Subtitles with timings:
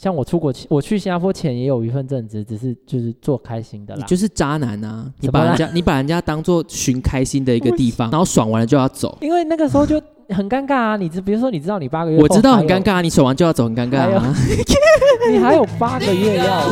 [0.00, 4.00] 像我出国前，我去新加坡前也有一份正职，只是就是做开心的啦。
[4.02, 5.12] 你就是渣男啊！
[5.18, 9.18] 你把人家你把人家当做寻开心的一个地方，然后爽完了就要走。
[9.20, 14.32] 因为那个时候就很尴尬啊，你知比如说你知道你八个月，我知道很尴，尬啊，你爽完就要走，很尴尬啊。
[15.32, 16.46] 你还有八个月要。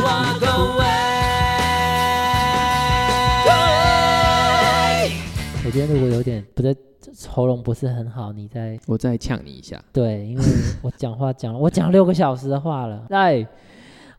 [5.65, 6.73] 我今天如果有点不在
[7.25, 10.43] 喉咙不是很好，你再我再呛你一下，对，因为
[10.83, 13.01] 我讲话讲了，我讲六个小时的话了。
[13.09, 13.47] 来，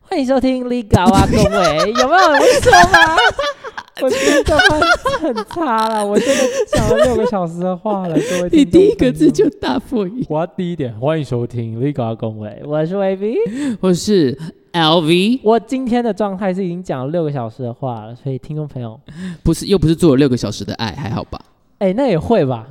[0.01, 3.15] 欢迎收听《立高啊，各位，有没有人说吗？
[4.01, 4.79] 我今天讲话
[5.21, 6.43] 很差了，我真的
[6.73, 8.49] 讲了六个小时的话了，各位。
[8.51, 9.29] 你第一个字。
[9.31, 10.25] 就大破音。
[10.27, 13.77] 我要第一点，欢迎收听《立高啊，各位，我是 VB，。
[13.79, 14.37] 我是
[14.73, 18.99] LV，我今天的状态是已经讲了六个小时的话了，所以听众朋友，
[19.43, 21.39] 不是又不是做了六个小时的爱，还好吧？
[21.79, 22.67] 哎、那也会吧？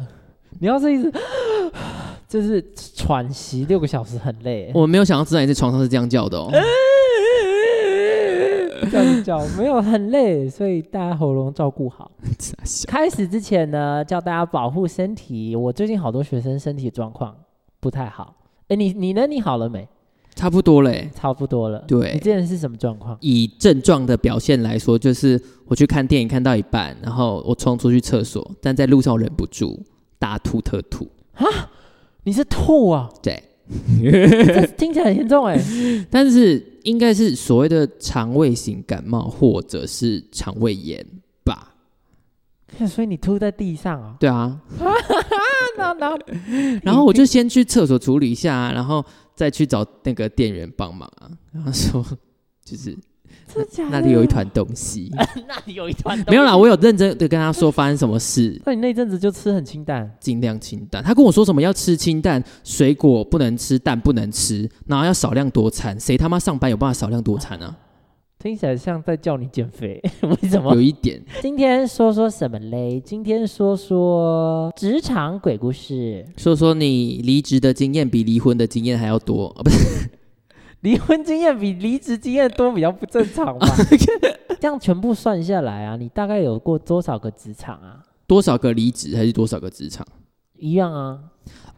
[0.61, 1.13] 你要是一直
[2.29, 2.63] 就是
[2.95, 4.71] 喘息六个小时，很累。
[4.75, 6.51] 我没有想到知道你在床上是这样叫的哦。
[8.91, 12.11] 这样叫没有很累，所以大家喉咙照顾好。
[12.87, 15.55] 开始之前呢，叫大家保护身体。
[15.55, 17.35] 我最近好多学生身体状况
[17.81, 18.35] 不太好。
[18.69, 19.27] 哎，你你呢？
[19.27, 19.87] 你好了没？
[20.35, 21.11] 差不多嘞。
[21.15, 21.85] 差不多了。
[21.89, 23.17] 对你之前是什么状况？
[23.21, 29.79] 以症状的表现来说，就是我去看电影看到一半，然后我冲出去厕所，但在路上忍不住
[30.19, 31.71] 大吐特吐啊。
[32.25, 33.09] 你是吐啊？
[33.23, 33.43] 对，
[34.03, 35.59] 这听起来很严重哎。
[36.11, 41.05] 但是应该是所谓的肠胃型感冒或者是肠胃炎
[41.45, 41.75] 吧？
[42.87, 44.17] 所以你吐在地上啊？
[44.21, 44.61] 对啊，
[46.83, 51.31] 然后我就先去厕所处理一下，然后再去找那个店员帮忙啊。
[51.53, 52.05] 然后说
[52.63, 52.97] 就是
[53.91, 55.11] 那里有一团东西，
[55.49, 56.57] 那里有一团没有啦，。
[56.57, 61.03] 我有认真的跟他说发生什么事，那你那阵子就吃很清淡，尽量清淡。
[61.03, 65.99] 他跟我说什么要吃清淡，水果不能吃，蛋不能吃，然后要少量多餐。
[65.99, 67.77] 谁他妈上班有办法少量多餐啊？
[68.39, 70.01] 听起来像在叫你减肥。
[70.23, 70.81] 为什么有？
[70.81, 73.01] 一点，今天说说什么嘞？
[73.05, 76.25] 今天说说职场鬼故事。
[76.37, 80.09] 说说你离职的经验比离婚的经验还要多，哦、不是？
[80.81, 83.67] 离婚经验比离职经验多，比较不正常吧？
[84.61, 88.03] 这样全部算下来啊，你大概有过多少个职场啊？
[88.27, 90.07] 多少个离职还是多少个职场？
[90.57, 91.19] 一样啊，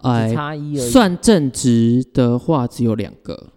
[0.03, 0.91] 只哎，差一而已。
[0.91, 3.53] 算正职的话只有两个，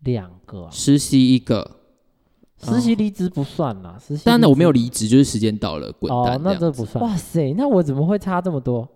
[0.00, 1.78] 两个啊、实习一个。
[2.62, 3.96] 实习离职不算啦。
[3.98, 6.40] 实习当然我没有离离职，就是时间到了滚蛋，这样。
[6.44, 7.02] 那这不算。
[7.02, 8.86] 哇塞，那我怎么会差这么多？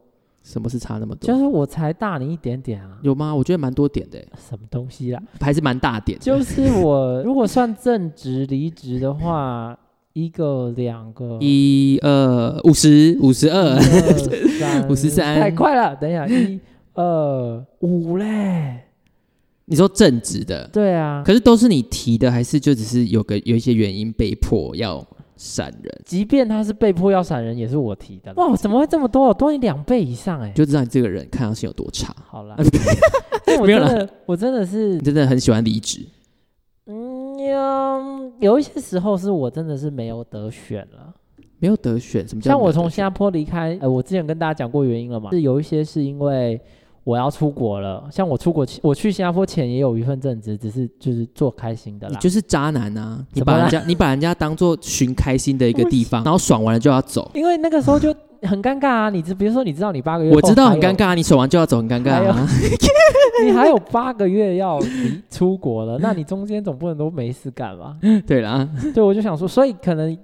[0.44, 1.26] 什么是差那么多？
[1.26, 3.34] 就是我才大你一点点啊，有吗？
[3.34, 5.20] 我觉得蛮多点的欸，什么东西啦？
[5.40, 6.24] 还是蛮大点的。
[6.24, 9.76] 就是我如果算正职离职的话，
[10.12, 13.76] 一个、两个、一二五十五十二，
[14.88, 15.96] 五十三太快了。
[15.96, 16.60] 等一下，一
[16.92, 18.80] 二五嘞。
[19.66, 25.02] 你说正职的，对啊，可是都是你提的，还是就只是有个有一些原因被迫要
[25.36, 26.02] 闪人？
[26.04, 28.32] 即便他是被迫要闪人，也是我提的。
[28.34, 29.32] 哇，怎么会这么多？
[29.34, 32.14] 多你两倍以上哎、就知道你这个人看上去有多差。
[32.26, 32.56] 好啦，
[33.60, 36.06] 我 没有啦真的，我真的是，真的很喜欢离职，
[36.86, 41.14] 嗯，有有一些时候是我真的是没有得选了。
[41.60, 42.28] 没有得选。
[42.28, 46.60] 什么叫像我从新加坡离开，呃，我之前跟大家讲过原因了嘛，是有一些是因为
[47.04, 48.04] 我要出国了。
[48.10, 52.12] 像我出国前，我去新加坡前也有一份正职，只是就是做开心的啦。
[52.14, 53.24] 你就是渣男啊！
[53.32, 57.30] 你把人家你把人家当做寻开心的一个地方， 然后爽完了就要走。
[57.34, 62.22] 因为那个时候就很尴尬啊，你知比如说你知道你八个月，我知道很尴，尬，啊你爽完就要走，很尴尬！
[63.44, 64.80] 你还有八个月要
[65.28, 67.96] 出国了，那你中间总不能都没事干吧？
[68.26, 70.16] 对啦，对，我就想说，所以可能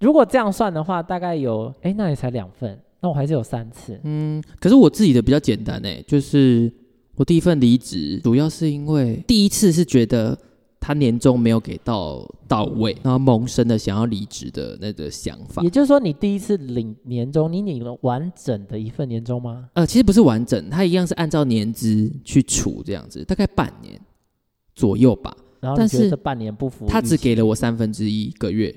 [0.00, 4.00] 如果这样算的话，大概有，哎，那也才两份，那我还是有三次。
[4.04, 6.72] 嗯，可是我自己的比较简单诶，就是
[7.14, 10.38] 我第一份离职，主要是因为第一次是觉得
[10.80, 15.68] 他年终没有给到到位，然后萌生了想要离职的那个想法也。
[15.70, 19.68] 就是说，你第一次领年终，你领了完整的一份年终吗？
[19.74, 24.00] 呃，其实不是完整，他一样是按照年资去除这样子，大概半年
[24.74, 25.36] 左右吧。
[25.58, 28.72] 然后但是这半年不符，他只给了我三分之一个月，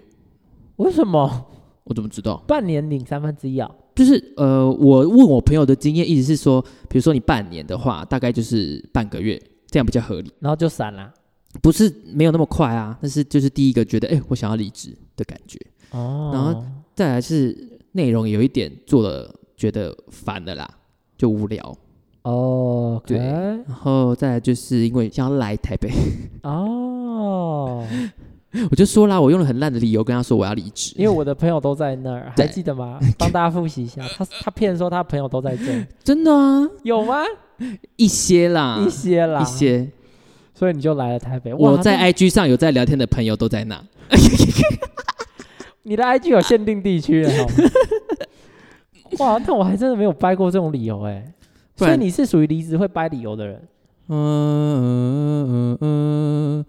[0.78, 1.46] 为什么
[1.84, 2.38] 我怎么知道？
[2.48, 3.70] 半年领三分之一啊？
[4.00, 9.38] 就是呃，我问我朋友的经验，意思是说，比如说你半年的话，大概就是半个月，
[9.70, 10.32] 这样比较合理。
[10.40, 11.14] 然后就散了。
[11.62, 15.60] 不是没有那么快啊，但是就是第一个觉得，哎、我想要离职的感觉。
[15.92, 16.64] 哦，然后
[16.96, 20.66] 再来是内容有一点做了觉得烦的啦，
[21.18, 21.78] 就无聊。
[22.22, 25.92] 哦，对然后再来就是因为想要来台北，
[26.44, 27.86] 哦，
[28.72, 33.00] 我就说啦，我用了很烂的理由跟他说我要离职，因为我的朋友都在那儿， 还记得吗？
[33.18, 37.22] 帮大家复习一下，他他骗说他朋友都在这，真的啊，有吗？
[37.96, 39.46] 一些啦，一些啦，一。
[39.46, 39.88] 些，
[40.54, 41.54] 所以你就来了台北。
[41.54, 43.82] 我在 IG 上有在聊天的朋友都在那。
[45.84, 47.54] 你的 IG 有限定地区了，好吗？
[49.38, 51.34] 哇，那我还真的没有掰过这种理由哎。
[51.76, 53.62] 所以你是属于离职会掰理由的人。
[54.10, 54.18] 嗯
[54.82, 56.66] 嗯嗯嗯，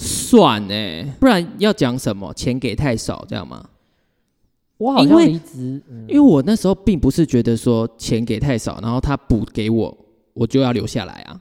[0.00, 2.32] 算呢，不然要讲什么？
[2.34, 3.64] 钱给太少这样吗？
[4.78, 9.98] 我好像因为离职，嗯因为我那时候并不是觉得说钱给太少，然后他补给我，
[10.34, 11.40] 我就要留下来啊。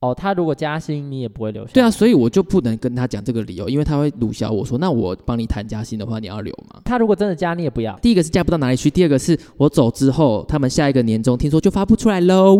[0.00, 1.72] 哦，他如果加薪，你也不会留下。
[1.72, 6.82] 对啊，，所以我就不能跟他讲这个理由，因为他会鲁小我说，那我帮你谈加薪的话，你要留吗？
[6.84, 7.98] 他如果真的加，你也不要。
[8.00, 12.58] 第一个是加不到哪里去，第二个是我走之后，他们下一个年终听说就发不出来喽，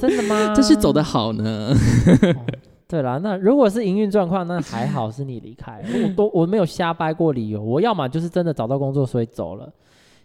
[0.00, 0.54] 真的吗？
[0.54, 1.74] 这是走的好呢。
[2.88, 9.70] 对啦，那如果是营运状况，那还好是你离开，我都 我没有瞎掰过理由，我要么就是真的找到工作所以走了，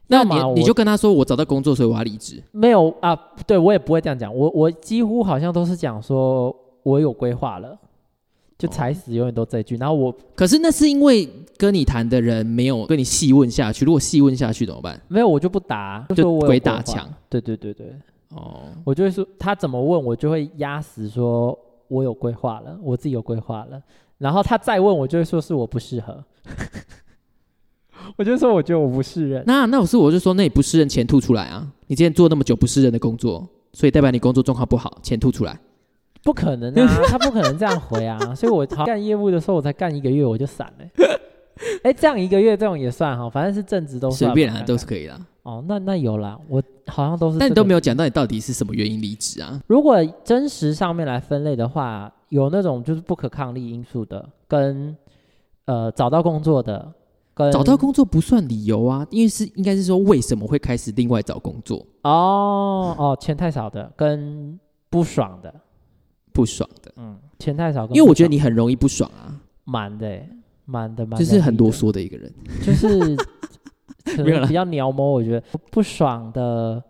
[0.08, 2.42] 那你你就跟他说我找到工作，所以我要离职。
[2.52, 3.14] 没有啊，
[3.46, 7.78] 对我也不会这样讲，我我几乎好像都是讲说我有规划了，
[8.58, 14.98] 就踩死永远都这一句，然后我可是那是因为跟你谈的人没有跟你细问下去，如果细问下去怎么办？
[15.10, 17.88] 没有我就不答，就鬼打墙，对对对对，
[18.30, 21.58] 哦，我就会说他怎么问我就会压死说
[21.94, 23.82] 我有规划了，我自己有规划了，
[24.18, 26.24] 然后他再问我就会说是我不适合。
[28.18, 29.44] 我就说，我觉得我不适任。
[29.48, 31.72] 那那我是我就说，那你不适任钱吐出来啊！
[31.88, 35.58] 你今天做那么久不适任的工作，所以代表你工作状况不好，钱吐出来。
[36.22, 41.06] 不可能啊，他不可能这样回啊，所以我好干业务的时候，我才干一个月我就散了、
[41.84, 45.18] 哎、这样一个月这种也算哈，反正是正职都随便啊，都是可以的。
[45.44, 45.64] 哦。
[45.68, 47.80] 那那有啦，我好像都是、但你都没有。
[47.80, 49.62] 讲到你到底是什么原因离职啊？
[49.68, 54.96] 如果真实上面来分类的话，有那种就是不可抗力因素的，跟
[55.66, 56.94] 呃找到工作的，
[57.34, 64.60] 跟找到工作不算理由啊，因为是应该是说为什么会开始另外找工作，哦哦钱太少的，跟
[64.90, 65.54] 不爽的，
[66.32, 66.92] 不爽的。
[66.98, 70.30] 嗯，钱太少跟，因为我觉得你很容易不爽啊，蛮的欸
[70.66, 71.72] 蛮的蛮就是很啰。
[71.72, 72.32] 嗦的一个人。
[72.62, 73.26] 就是可
[74.24, 76.84] 没有比较鸟摸，我觉得不爽的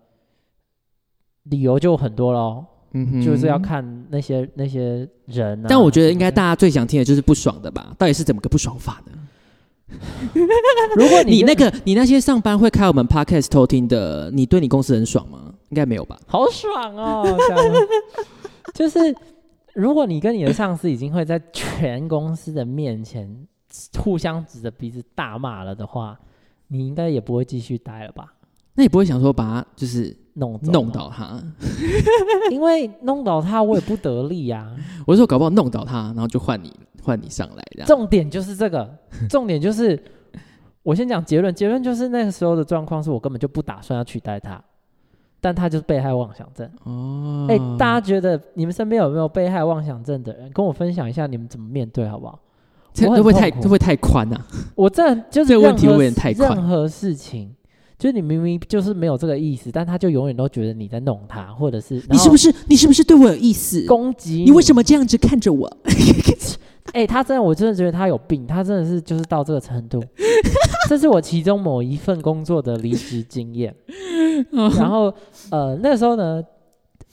[1.44, 3.60] 理由就很多咯，嗯哼就是要。
[3.60, 5.68] 看那些那些人啊。
[5.70, 7.96] 但我觉得应该大，家最想听的就是不爽的吧？
[7.98, 9.12] 到底是怎么个不爽法呢？
[10.96, 15.54] 如果你那个你那些上班会开我们 podcast 偷听的，你对你公司很爽吗？
[15.70, 16.20] 应该没有吧？
[16.28, 17.74] 好爽哦，这样
[18.74, 19.16] 就是
[19.74, 23.30] 如果你跟你的上司已经会在全公司的面前
[24.00, 26.20] 互相指着鼻子大骂了的话，
[26.74, 28.34] 你应该也不会继续待了吧？
[28.74, 31.40] 那你不会想说把他就是弄弄，倒他？
[32.50, 34.76] 因为弄倒他我也不得力呀、
[35.06, 36.74] 我是说搞不好弄倒他，然后就换你
[37.04, 37.88] 换你上来这样。
[37.88, 38.98] 重点就是这个，
[39.30, 40.04] 重点就是
[40.82, 44.60] 我先讲结论，结论就是那个时候的状况是我根本就不打算要取代他，
[45.40, 46.68] 但他就是被害妄想症。
[46.84, 50.52] 哦，哎、大家觉得你们身边有没有被害妄想症的人？
[50.52, 52.40] 跟我分享一下你们怎么面对好不好？
[52.94, 54.46] 这不会太痛苦会不会太宽啊？
[54.76, 57.54] 我这就是这个问题会有点太宽任何事情。
[57.98, 63.86] 就是你明明就是没有这个意思，但他就永远都觉得你在弄他，或者是你是不是你是不是对我有意思？
[63.86, 65.72] 攻击你为什么这样子看着我？
[66.92, 70.04] 哎、他真的，我真的觉得他有病，他真的是就是到这个程度。
[70.90, 73.74] 这是我其中某一份工作的离职经验。
[74.78, 75.14] 然后
[75.50, 76.44] 呃，那个时候呢，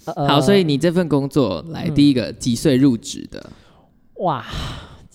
[0.06, 3.50] 呃，好，所以你这份工作来嗯第一个几岁入职的？
[4.16, 4.44] 哇，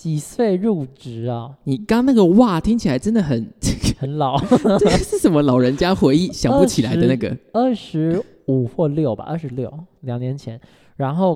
[0.05, 1.49] 几岁入职啊？
[1.63, 3.51] 你刚那个哇听起来真的很，
[3.97, 4.39] 很老，
[4.77, 7.35] 这是什么老人家回忆想不起来的那个？
[7.51, 10.61] 二十五或六吧，二十六，两年前。
[10.95, 11.35] 然后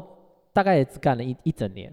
[0.54, 1.92] 大概也只干了一一整年，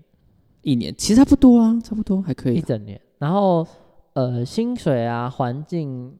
[0.61, 2.56] 一年其实差不多啊，差不多还可以。
[2.56, 3.00] 一整年。
[3.16, 3.66] 然后
[4.12, 6.12] 呃，薪水啊、环境、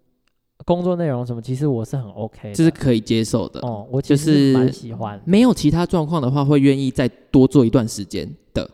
[0.65, 2.55] 工作内容什么，其实我是很 OK 的。
[2.55, 3.61] 这是可以接受的。
[3.61, 5.21] 哦，我其就是实蛮喜欢。
[5.27, 8.67] 没有其他状况的话，会愿意再多做一段时间的。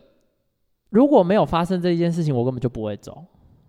[0.93, 3.13] 如果没有发生这一件事情，我根本就不会走。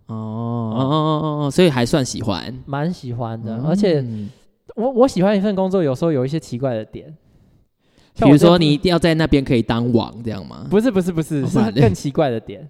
[0.05, 2.53] 哦哦哦哦，所以还算喜欢。
[2.67, 4.29] 蛮喜欢的，而且嗯
[4.75, 7.11] 我我喜欢一份工作，有时候有一些奇怪的点，
[8.19, 10.67] 比如说你一定要在那边可以当王这样吗？
[10.69, 12.69] 不是不是不是是更奇怪的点？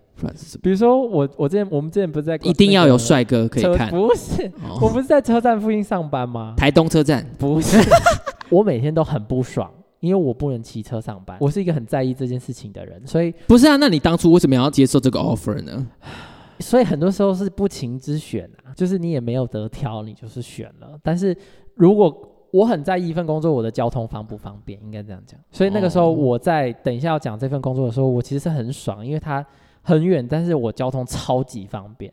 [0.63, 3.89] 比如说我我之前我们之前不是在一定要有那个帅哥可以车看。
[3.89, 6.53] 不是，我哦，不是在车站附近上班吗？
[6.55, 7.77] 台东车站不是，
[8.49, 9.69] 我每天都很不爽，
[10.05, 13.75] 因为我不能骑车上班，我是一个很在意这件事情的人，所以不是啊？
[13.77, 15.87] 那你当初为什么要接受这个 offer 呢？
[16.59, 20.97] 所以很多时候是不情之选啊，就是你也没有得挑，你就是选了。
[21.03, 21.35] 但是
[21.73, 25.37] 如果我很在意一份工作，我的交通方不方便，应该这样讲。
[25.51, 29.45] 所以那个时候哦我在等一下要讲这份工作的时候，我其实是很爽，因为它
[29.81, 32.09] 很远，但是我交通超级方便，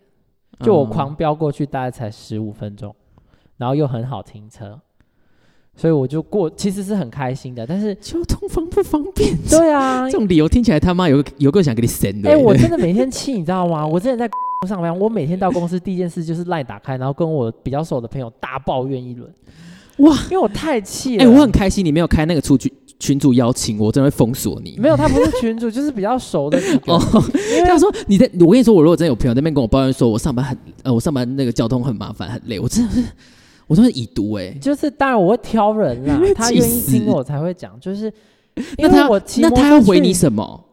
[0.61, 2.93] 就我嗯狂飙过去大概才十五分钟，
[3.57, 4.81] 然后又很好停车，
[5.75, 7.67] 所以我就过，其实是很开心的。
[7.67, 9.37] 但是，交通方不方便？
[9.49, 12.31] 对啊 这，种理由听起来他妈有个有个想给你神的。
[12.31, 13.85] 哎、我真的每天气，你知道吗？
[13.89, 14.29] 我之前在
[14.69, 19.29] 上班，我每天到公司第一件事就是赖打开，然后跟我比较熟的朋友大抱怨一轮。
[19.99, 21.33] 哇，因为我太气了哎、了。
[21.33, 24.77] 我很开心你没有开那个出去群主邀请我，我真的会封锁你。
[24.79, 26.59] 没有，他不是群主， 就是比较熟的。
[26.87, 27.01] 哦，
[27.57, 33.03] 因为他说你在，我跟你说，我如果真的有朋友在那边跟我抱怨说，我上班很呃，我上班那个交通很麻烦很累，我真的是，
[33.67, 38.07] 我真的是已读哎、就是当然我会挑人啦，他愿意死听我才会讲，就是
[38.77, 40.65] 因那他为我那他要回你什么？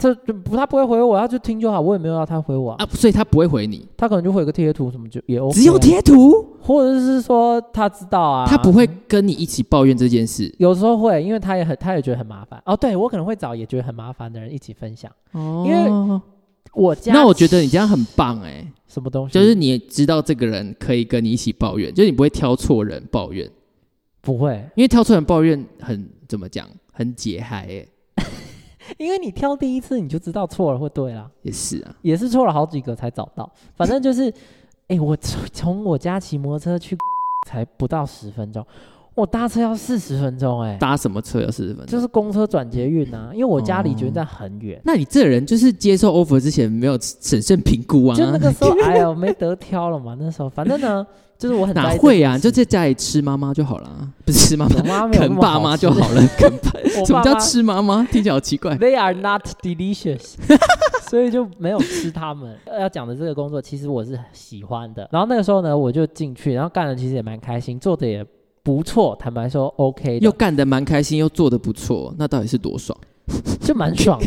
[0.00, 2.86] 他就不他不会回我，他就听就好，我也没有要他回我、啊，啊？
[2.92, 10.54] 所以他不会回你，他可能就回个贴图什么就也 OK，、啊、只有，贴图，或者是说他知道啊，他不会跟你一起抱怨这件事。
[10.58, 12.62] 有时候会，因为他也很他也觉得很麻烦。
[12.64, 15.10] 哦，对我可能会找也觉得很麻烦的人一起分享。
[15.32, 15.64] 哦。
[15.66, 16.20] 因为
[16.74, 18.64] 我家那我觉得你这样很棒哎、
[18.98, 19.32] 什么东西？
[19.32, 23.50] 就是你也知道这个人可以跟你一起抱怨，就是你不会挑错人抱怨，
[24.20, 28.24] 不会，因为挑错人抱怨很怎么讲，很解嗨哎、
[28.98, 34.32] 因为你挑第一次你就知道错了或对啦，也是啊，也是错了好几个才找到，反正就是，
[34.88, 36.96] 哎、我从从我家骑摩托车去
[37.48, 38.66] 才不到十分钟，
[39.18, 41.86] 我搭车要四十分钟、哎，搭什么车要四十分钟？
[41.86, 44.80] 就是公车转捷运啊，因为我家里捷运站很远。
[44.84, 48.14] 那你这人就是接受 offer 之前没有审慎评估啊？
[48.14, 50.16] 就那个时候，哎呦，没得挑了嘛。
[50.20, 51.04] 那时候，反正呢，
[51.36, 52.38] 就是我很哪会啊？
[52.38, 56.22] 就在家里吃妈妈就好了，不是吃妈妈啃爸妈就好了。
[56.38, 58.04] 啃爸，什么叫吃妈妈？
[58.04, 58.76] 听起来好奇怪。
[58.76, 60.34] They are not delicious，
[61.10, 62.56] 所以就没有吃他们。
[62.78, 65.08] 要讲的这个工作，其实我是喜欢的。
[65.10, 68.24] 然后那个时候呢，我就进去，然后干的其实也蛮开心，做的也
[68.76, 69.16] 不错。
[69.18, 72.98] 坦白说，OK 的，又干得蛮开心，又做得不错，那到底是多爽？
[73.62, 74.26] 就蛮爽的，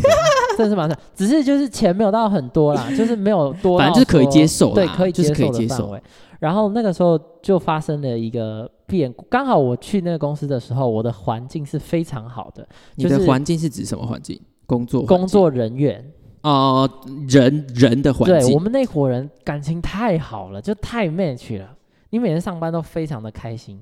[0.58, 0.98] 真的是蛮爽。
[1.14, 6.02] 只是就是钱没有到很多啦，就是没有多，反正就是可以接受对，可以接受的范围。
[6.40, 14.40] 然后那个时候就发生了一个变故，刚好我去那个公司的时候，我的环境是非常好的，你的环境是指什么环境？
[14.66, 16.04] 工作工作人员
[16.42, 16.88] 哦、
[17.28, 18.48] 人人的环境。
[18.48, 21.68] 对我们那伙人感情太好了，就太 match 了。
[22.10, 23.80] 你每天上班都非常的开心，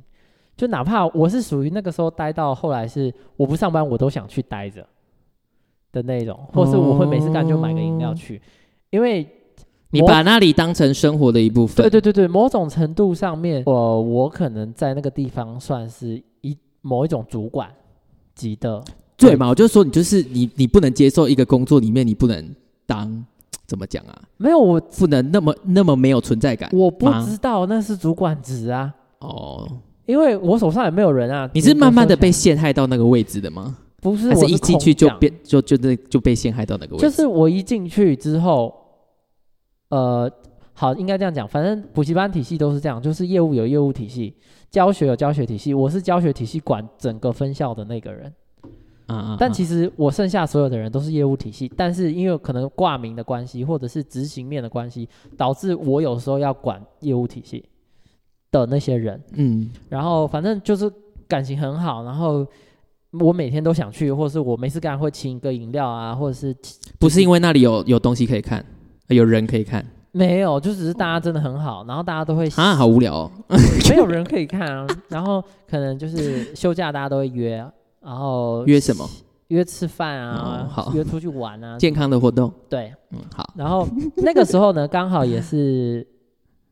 [0.61, 4.87] 就哪怕我是属于那个时候待到后来是我不上班我都想去待着
[5.90, 8.38] 的那种，或是我会没事干就买个饮料去，
[8.90, 9.26] 因为
[9.88, 11.76] 你把那里当成生活的一部分。
[11.76, 17.73] 对对对对，某种程度上面，我我可能在那个地方算是一某一种主管
[18.35, 18.85] 级的，
[19.17, 19.49] 对嘛？
[19.49, 23.25] 我就说你就是你，你不能接受一个工作里面你不能当
[23.67, 24.23] 怎么讲啊？
[24.37, 26.69] 没有我不能那么那么没有存在感。
[26.75, 29.67] 我不知道那是主管职啊，哦，
[30.11, 31.49] 因为我手上也没有人啊。
[31.55, 33.76] 你是慢慢的被陷害到那个位置的吗？
[34.02, 37.07] 不是，还我是一进去就变就就那就被陷害到那个位置？
[37.07, 38.75] 就是我一进去之后，
[39.90, 40.31] 呃，
[40.73, 44.35] 好，应该这样讲，反正补习班体系都是这样，就是业务有业务体系，
[44.71, 48.33] 教学有教学体系，我是教学体系管整个分校的那个人，
[49.09, 57.62] 嗯嗯，但其实实我剩下所有的人都是业务体系，但是因为可能挂名的关系，或者是执行面的关系，导致我有时候要管业务体系
[58.50, 60.90] 的那些人，嗯，然后反正就是
[61.28, 62.47] 感情很好，然后。
[63.19, 66.57] 我每天都想去，或者是我没事干会请一个饮料啊，或者是
[66.97, 68.64] 不是因为那里有有东西可以看，
[69.09, 73.30] 有人可以看没有，就只是大家真的很好，然后大家都会啊，好无聊哦。
[73.90, 77.57] 没有人可以看啊，然后可能就是休假大家都会约，
[78.00, 79.04] 然后约什么
[79.49, 82.52] 约吃饭啊，哦好约出去玩啊，健康的活动？
[82.69, 83.45] 对，嗯，好。
[83.57, 83.88] 然后
[84.19, 86.07] 那个时候呢，刚好也是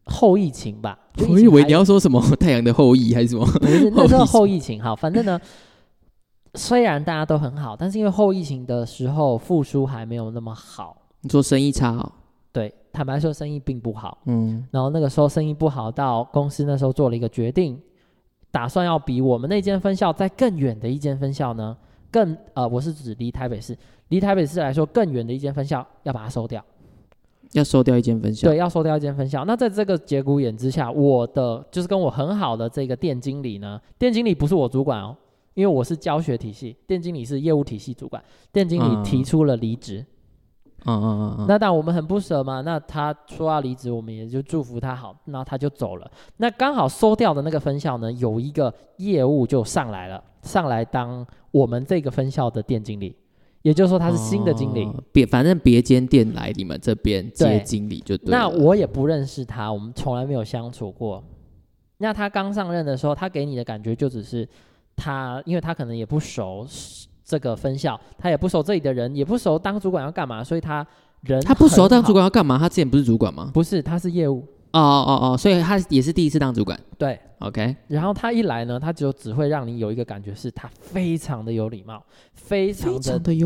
[0.05, 0.97] 后疫情吧，
[1.29, 3.45] 我以为你要说什么 太阳的后裔还是什么？
[3.61, 5.41] 不是那时候 后疫情后疫情好，反正呢，
[6.55, 12.13] 虽然大家都很好，但是因为后疫情的时候复苏还没有那么好，你说生意差哦？
[12.53, 14.19] 对，坦白说生意并不好。
[14.27, 17.81] 嗯，然后那个时候生意不好，到公司那时候做了一个决定，
[18.51, 21.77] 打算要比我们那间分校在更远的一间分校呢，
[22.11, 23.77] 更呃，我是指离台北市，
[24.09, 26.65] 离台北市来说更远的一间分校要把它收掉，
[27.53, 28.49] 要收掉一间分校。
[28.49, 29.45] 对，要收掉一间分校。
[29.45, 35.17] 那在这个节骨眼之下，我的就是跟我很好的这个店经理呢，店经理不是我主管哦，
[35.55, 40.05] 因为我是教学体系，店经理是业务体系主管，店经理嗯提出了离职。
[40.85, 41.47] 嗯嗯嗯嗯。
[41.49, 46.09] 那当然我们很不舍嘛，那他说要离职，我们也就祝福他好，那他就走了。
[46.37, 53.17] 那刚好收掉的那个分校呢，有一个业务就上来了，上来当我们这个分校的店经理，
[53.63, 54.85] 也就是说他是新的经理。
[54.85, 61.23] 哦别反正别间店来你们这边接经理就对那我也不认识他，我们从来没有相处过。
[61.99, 64.49] 那他刚上任的时候，他给你的感觉就只是
[64.95, 66.65] 他，因为他可能也不熟
[67.25, 70.87] 这个分校，他也不熟这里的人，也不熟当主管要干嘛，所以他
[71.23, 72.57] 人他不熟当主，管要干嘛？
[72.57, 73.51] 他之前不是主管吗？
[73.53, 76.79] 不是他是业务，哦哦哦，所以他也是第一次当主管。
[76.99, 83.01] 对，OK，然后他一来呢，他就只会让你有一个感觉是他非常的有礼貌，非常的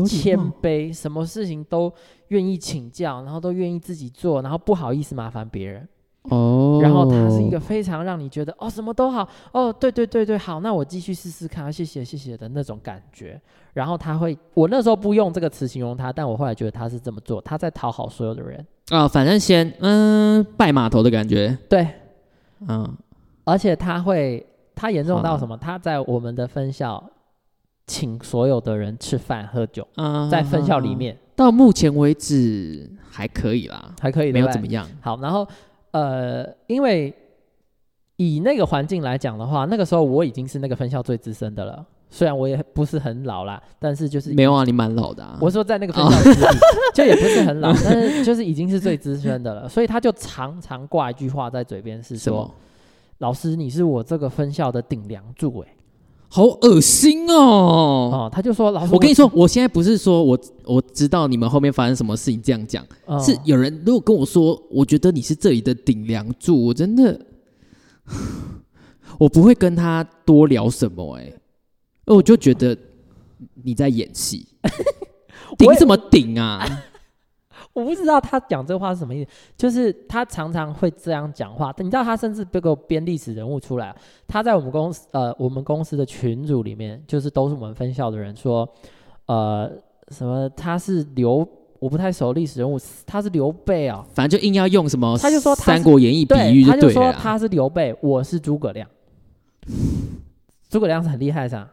[0.05, 0.37] 谦。
[0.61, 1.91] 卑，什么事情都
[2.27, 5.87] 愿意请教，然后都愿意自己做，然后不好意思麻烦别人。
[6.23, 13.39] 哦，然后他是一个非常让你觉得哦什么都好哦，对对对对，好，那我继续试试看，谢谢谢谢的那种感觉。
[13.73, 18.65] 然后他会，我那时候不用这个词形容他，但我后来觉得他是这么做，他在讨好所有的人。
[18.89, 21.87] 啊，反正先嗯拜码头的感觉，对，
[22.67, 22.95] 嗯，
[23.43, 25.57] 而且他会，他严重到什么？
[25.57, 27.03] 他在我们的分校
[27.87, 34.87] 请所有的人吃饭喝酒，嗯在分校里，面到目前为止还可以啦，还可以，没有怎么样。
[35.01, 35.47] 好，然后
[35.93, 37.11] 呃，因为
[38.17, 45.37] 以那个环境来讲的话，那个时候我已经是那个分校最资深的了，虽然我也不是很老啦，但是就是没有啊，你蛮老的啊。
[45.41, 46.57] 我说在那个分校资历，
[46.93, 52.53] 就也不是很老，但是就是已经是最资深的了，所以他就常常挂一句话在嘴边，是说
[53.19, 55.75] ？：“老师，你是我这个分校的顶梁柱。”哎，
[56.35, 57.35] 好恶心哦！
[57.35, 67.23] 哦，他就说：“老师，我跟你说，我现在不是说我我知道你们后面发生什么事情这样讲，嗯是有人如果跟我说，我觉得你是这里的顶梁柱，我真的
[69.19, 71.31] 我不会跟他多聊什么哎、
[72.07, 72.75] 我就觉得
[73.63, 74.47] 你在演戏，
[75.55, 76.67] 顶什么顶啊？
[77.73, 81.73] 我不知道他讲这话是什么意思，就是他常常会这样讲话。
[81.79, 83.95] 你知道他甚至给我编历史人物出来，
[84.27, 88.67] 他在我们公司呃我们公司的群组里面，就是都是我们分校的人说，
[89.25, 89.71] 呃
[90.09, 91.47] 什么他是刘，
[91.79, 97.11] 我不太熟历史人物，他是刘备啊，反正就硬要用什么他就说他三国演义》比喻对，他就对了啦。
[97.11, 98.87] 说他是刘备，我是诸葛亮。
[100.69, 101.67] 诸葛亮是很厉害噻，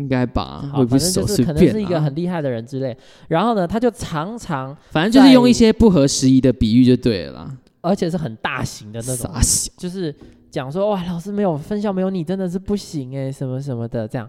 [0.00, 2.96] 应该吧，好，我也不反正熟就是可能便啊是一个很厉害的人之类。
[3.28, 7.56] 然后呢，他就常常，反正就是用一些不合时宜的比喻就对了啦。
[7.82, 10.14] 而且是很大型的那种，傻小，就是
[10.50, 14.28] 讲说哇，老师没有分校没有你真的是不行哎，什么什么的这样。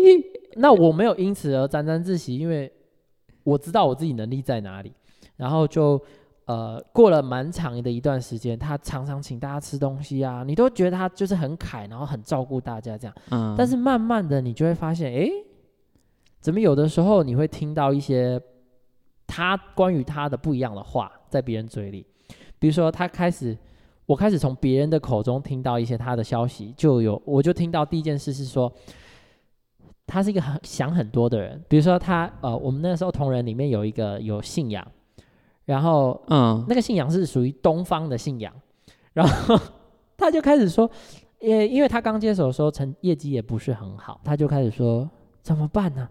[0.56, 2.70] 那我没有因此而沾沾自喜，因为
[3.42, 4.92] 我知道我自己能力在哪里。
[5.36, 6.00] 然后就
[6.46, 13.14] 呃过了蛮长的一段时间，他常常请大家吃东西啊，你都觉得他就是很凯，然后很照顾大家这样。
[13.30, 15.30] 嗯，但是慢慢的，你就会发现，诶，
[16.40, 18.40] 怎么有的时候你会听到一些
[19.26, 22.06] 他关于他的不一样的话在别人嘴里，
[22.58, 23.56] 比如说他开始，
[24.06, 28.72] 我开始从别人的口中听到一些他的消息，就有我就听到第一件事是说，
[30.06, 34.86] 他是一个很想很多的人，比如说他呃，我们那时候同仁里面有一个有信仰，
[35.66, 38.50] 然后嗯，那个信仰是属于东方的信仰，
[39.12, 39.58] 然后
[40.16, 40.90] 他就开始说，
[41.40, 45.06] 也，因为他刚接手的时候成业绩也不是很好，他就开始说
[45.42, 46.08] 怎么办呢、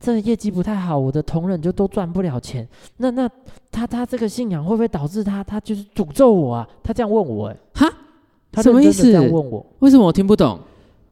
[0.00, 2.66] 这业绩不太好，我的同仁就都赚不了钱。
[2.96, 3.30] 那那
[3.70, 6.68] 他他这个信仰会不会导致他他就是诅咒我啊？
[6.82, 7.92] 他这样问我、哎，哈，
[8.50, 10.58] 他什么意思这样思问我，为什么我听不懂？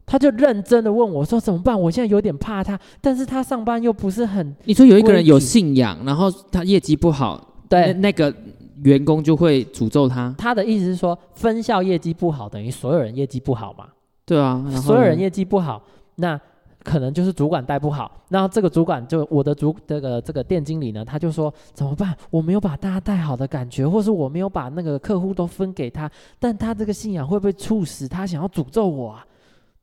[0.07, 1.81] 他就认真的问我说怎么办？
[1.81, 8.35] 我现在有点怕他，但是他上班又不是很你说有一个人有信仰，然后他业绩不好，对那那个
[8.83, 10.35] 员工就会诅咒他。
[10.37, 13.87] 他的意思是说，分校业绩不好，等于所有人业绩不好嘛？
[14.27, 15.83] 对啊，所有人业绩不好，
[16.17, 16.41] 那
[16.83, 18.11] 可能就是主管带不好。
[18.29, 22.15] 那这个主管就我的主这个这个店经理呢，他就说怎么办？
[22.31, 29.27] 我没有把大家带好的感觉，或是我没有把那个客户都分给他，但他这个信仰会不会促使他想要诅咒我啊？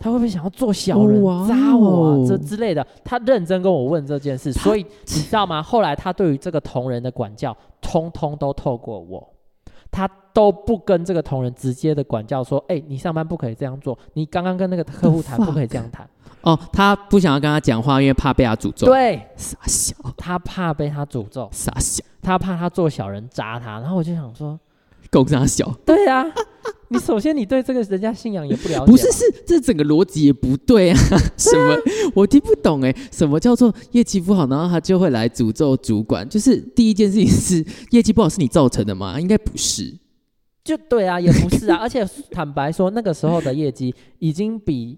[0.02, 2.28] 他会不会想要做小人、扎我啊？
[2.28, 5.62] 这之类的，他认真跟我问这件事，所以你知道吗？
[5.62, 9.34] 后来他对于这个同仁的管教，通通都透过我。
[9.92, 16.10] 他都不跟这个同仁直接的管教说，哎、你上班不可以这样做，你刚刚跟那个客户谈不可以这样谈。
[16.44, 23.82] 哦，他不想要跟他讲话，因为怕被他诅咒。，对傻笑，他怕被他诅咒，傻笑，他怕他做小人扎他。
[23.82, 24.58] 然后我就想说，
[25.12, 26.26] 狗傻小，对啊、
[26.88, 30.98] 你首先你对这个人家信仰也不了解嘛，不是是这整个逻辑也不对啊！
[31.38, 31.78] 什么
[32.16, 32.96] 我听不懂哎？
[33.12, 36.28] 什么叫做业绩不好，然后他就会来诅咒主管？
[36.30, 39.20] 就是第一件事情是业绩不好是你造成的吗？
[39.20, 39.94] 应该不是。
[40.64, 41.78] 就对啊，也不是啊。
[41.78, 44.98] 而且坦白说，那个时候的业绩已经比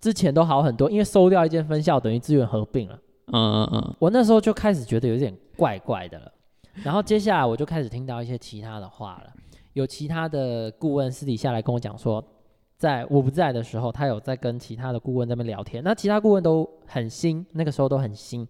[0.00, 2.98] 之前都好很多，因为收掉一间分校等于资源合并了。
[3.32, 6.32] 嗯嗯嗯，我那时候就开始觉得有点怪怪的了。
[6.82, 9.32] 然后接下来我就开始听到一些其他的话了，
[9.72, 12.22] 有其他的顾问私底下来跟我讲说，
[12.76, 15.82] 在我不在的时候，他有在跟其他的顾问在那边聊天。
[15.84, 18.46] 那其他顾问都很新，那个时候都很新。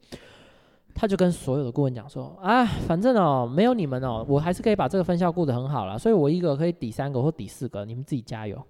[0.93, 5.97] 他就跟所有的顾问讲说：“啊，反正哦，没有你们哦，我还是可以把这个分校顾得很好了。
[5.97, 8.61] 所以我一个可以抵三个或抵四个，你们自己加油。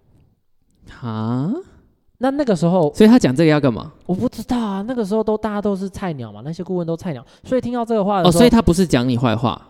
[0.88, 1.50] 哈，”
[2.18, 3.90] 那那个时候所以他讲这个要干嘛？
[4.04, 9.69] 我不知道啊，那个时候都大家都是菜鸟嘛，那些顾问都菜鸟，所以听到这个话的哦，时候，所以他不是讲你坏话，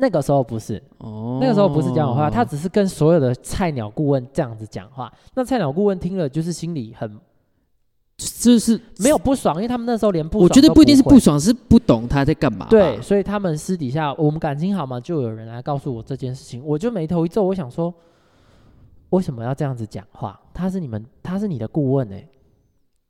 [0.00, 5.12] 那个时候不是，哦，那个时候不是讲话，他只是跟所有的菜鸟顾问这样子讲话。
[5.34, 7.18] 那菜鸟顾问听了就是心里很
[8.16, 12.66] 就是没有不爽，因为他们那时候连不爽我觉得不一定是不爽，是不懂他在干嘛。
[12.68, 17.92] 对，所以他们私底下我们感情好嘛，就有人来告诉我这件事情，我就眉头一皱，我想说，
[19.10, 20.38] 为什么要这样子讲话？
[20.52, 22.26] 他是你们，他是你的顾问哎、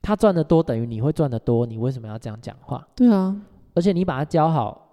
[0.00, 2.86] 他赚的多等于你会赚的多，你为什么要这样讲话？
[2.94, 3.36] 对啊，
[3.74, 4.89] 而且你把他教好，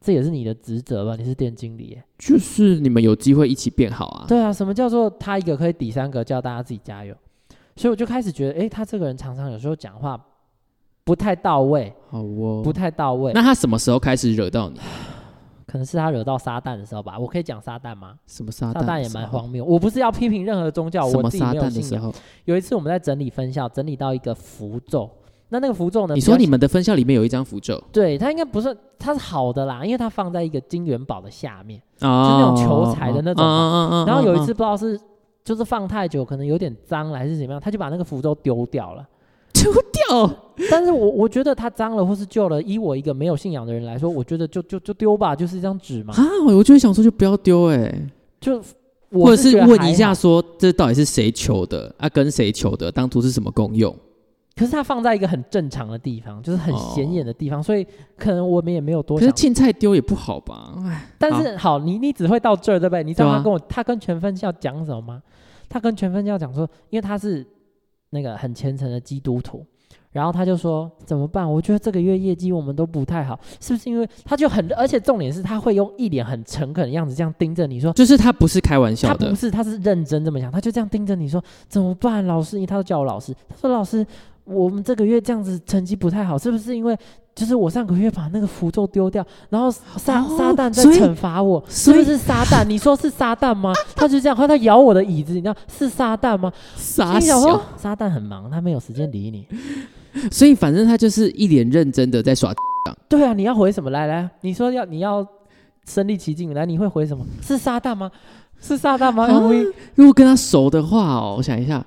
[0.00, 1.16] 这也是你的职责吧？
[1.16, 4.24] 你是店经理、欸，就是你们有机会一起变好啊。
[4.28, 7.14] 对啊，什么叫做他一个可以抵三个，叫大家自己加油？
[7.76, 10.18] 所以我就开始觉得，哎、他这个人常常有时候讲话
[11.04, 12.72] 不太到位，好哦不。
[12.72, 14.78] 太到位，那他什么时候开始惹到你？
[15.66, 17.18] 可能是他惹到撒旦的时候吧？
[17.18, 18.14] 我可以讲撒旦吗？
[18.26, 19.22] 什么撒撒旦也旦的时候？
[19.22, 19.64] 蛮荒谬。
[19.64, 21.88] 我不是要批评任何宗教，我自己没有信仰。
[21.90, 22.14] 时候？
[22.44, 25.10] 有一次我们在整理分校，整理到一个符咒，
[25.50, 26.14] 那那个符咒呢？
[26.14, 31.80] 你说你们的分校里面有一张符咒对它应该不是，它是好的啦，因为它放在一个金元宝的下面。
[32.00, 34.98] 啊那种求财的那种嘛然后有一次不知道是
[35.44, 39.06] 就是放太久，可能有点脏了还是怎么样，他就把那个符咒丢掉了。
[39.54, 40.30] 丢掉，
[40.70, 46.14] 但是我我觉得它脏了或是旧了，以我一个没有信仰的人来说，我觉得就就就丢吧，就是一张纸嘛。
[46.14, 47.92] 啊，我就会想说就不要丢哎，
[48.40, 48.62] 就
[49.10, 52.08] 或者是问，一下说这到底是谁求的啊？
[52.08, 52.92] 跟谁求的？
[52.92, 53.92] 当初是什么功用？
[54.58, 59.24] 可是它放在一个很正常的地方，就是很显眼的地方，所以可能我们也没有多想。
[59.24, 60.74] 可是青菜丢也不好吧？
[60.84, 63.04] 哎，但是好，你你只会到这儿，对不对？
[63.04, 65.22] 你知道他跟我，他跟全分校讲什么吗？
[65.68, 67.46] 他跟全分校讲说，因为他是
[68.10, 69.64] 那个很虔诚的基督徒，
[70.10, 71.48] 然后他就说怎么办？
[71.48, 77.92] 我觉得这个月业绩我们都不太好，是不是因为他就很，而且重点是他会用一脸很诚恳的样子这样盯着你说。
[77.92, 82.26] 就是他不是开玩笑的，他不是，他是认真这么想，他就这样盯着你说怎么办？
[82.26, 84.04] 老师，因为他都叫我老师，他说老师，
[84.48, 86.96] 我们这个月这样子成绩不太好，是不是因为
[87.34, 92.64] 就是我上个月把那个符咒丢掉，然后撒、哦撒旦在惩罚我，是不是撒旦？
[92.66, 93.72] 你说是撒旦吗？
[93.94, 96.52] 他就这样，后来他咬我的椅子，你知道是撒旦吗？
[96.76, 99.46] 傻小，撒旦很忙，他没有时间理你。
[100.32, 102.52] 所以反正他就是一脸认真的在耍。
[103.08, 103.90] 对啊，你要回什么？
[103.90, 105.26] 来来，你说要你要
[105.86, 107.24] 身临其境，来你会回什么？
[107.42, 108.10] 是撒旦吗？
[108.60, 111.84] 是撒旦吗啊？MV 如果跟他熟的话哦，我想一下，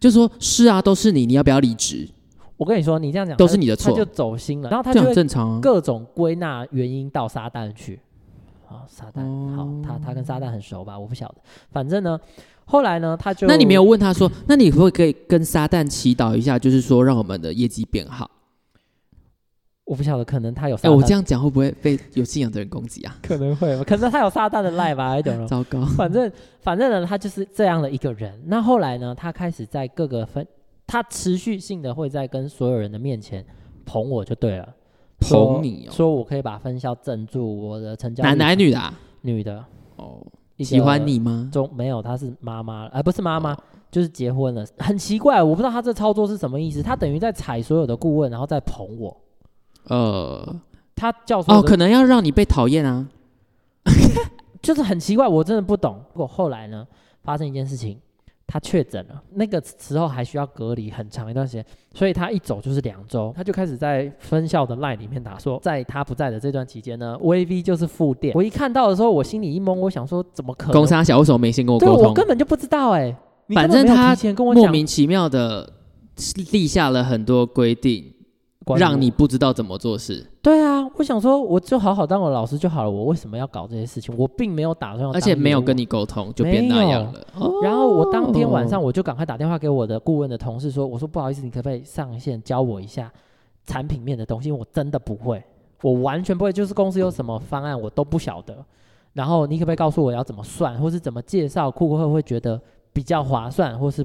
[0.00, 2.08] 就说是啊，都是你，你要不要离职？
[2.56, 5.60] 我跟你说，你这样讲都是你的错他就走心了，然后他就很正常啊。
[5.60, 7.98] 各种归纳原因到撒旦去。
[8.66, 10.98] 好，撒旦、哦好，他他跟撒旦很熟吧？
[10.98, 11.34] 我不晓得。
[11.70, 12.18] 反正呢，
[12.64, 18.30] 后来呢，他就那你没有问他说，那你会可以跟撒旦祈祷一下，就是说让我们的业绩变好？
[19.92, 20.96] 我不晓得，可能他有撒哎，旦。
[20.96, 23.14] 我这样讲会不会被有信仰的人攻击啊？
[23.22, 25.46] 可能会吧，可能他有撒旦的赖吧 don't know。
[25.46, 28.32] 糟糕，反正反正呢，他就是这样的一个人。
[28.46, 30.46] 那后来呢，他开始在各个分，
[30.86, 33.44] 他持续性的会在跟所有人的面前
[33.84, 34.66] 捧我就对了，
[35.20, 38.98] 捧你哦，说我可以把分校镇住，我的成交男的还是率女的啊？
[39.20, 39.64] 女的，
[39.96, 40.26] 哦，
[40.60, 41.50] 喜欢你吗？
[41.52, 43.54] 中没有，她是妈妈，而、不是妈妈，
[43.90, 46.82] 就是结婚了，很奇怪，我不知道他这操作是什么意思。
[46.82, 49.14] 他等于在踩所有的顾问，然后再捧我。
[49.84, 50.60] 呃，
[50.94, 53.06] 他叫哦，可能要让你被讨厌啊。
[54.62, 56.00] 就是很奇怪，我真的不懂。
[56.12, 56.86] 结果后来呢，
[57.24, 57.98] 发生一件事情，
[58.46, 68.32] 他确诊了，那个时候还需要隔离很长一段时间，所以他一走就是两周，他就开始在分校的 line 里面打说，在他不在的这段期间呢，VV 就是负电。
[68.36, 70.86] 我一看到的时候，我心里一懵，我想说怎么可能公？
[70.86, 72.04] 沙小为什么没先跟我沟通？
[72.04, 73.12] 我根本就不知道哎、
[73.48, 74.14] 你反正他
[74.54, 75.72] 莫名其妙的
[76.52, 78.11] 立下了很多规定，
[78.76, 84.14] 让你不知道怎么做事，对啊，我想说，我就好好当我老师就好了，我为什么要搞这些事情？
[84.16, 87.20] 我并没有打算要而且没有跟你沟通就变那样了。
[87.34, 93.12] 哦然后我当天晚上我就赶快打电话给我的顾问的同事说，我说不好意思，你可不可以上线教我一下
[93.64, 94.48] 产品面的东西？
[94.48, 95.42] 因为我真的不会，
[95.82, 98.56] 我完全不会，就是公司有什么方案我都不晓得。
[99.12, 102.60] 然后你可不可以告诉我要怎么算，或是怎么介绍，顾客会觉得
[102.92, 104.04] 比较划算，或是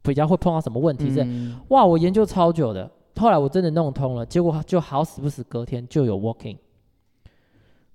[0.00, 1.10] 比较会碰到什么问题？
[1.10, 2.90] 是、嗯哇，我研究超久的，
[3.22, 6.56] 后来我真的弄通了，结果就好死不死，隔天就有 walking，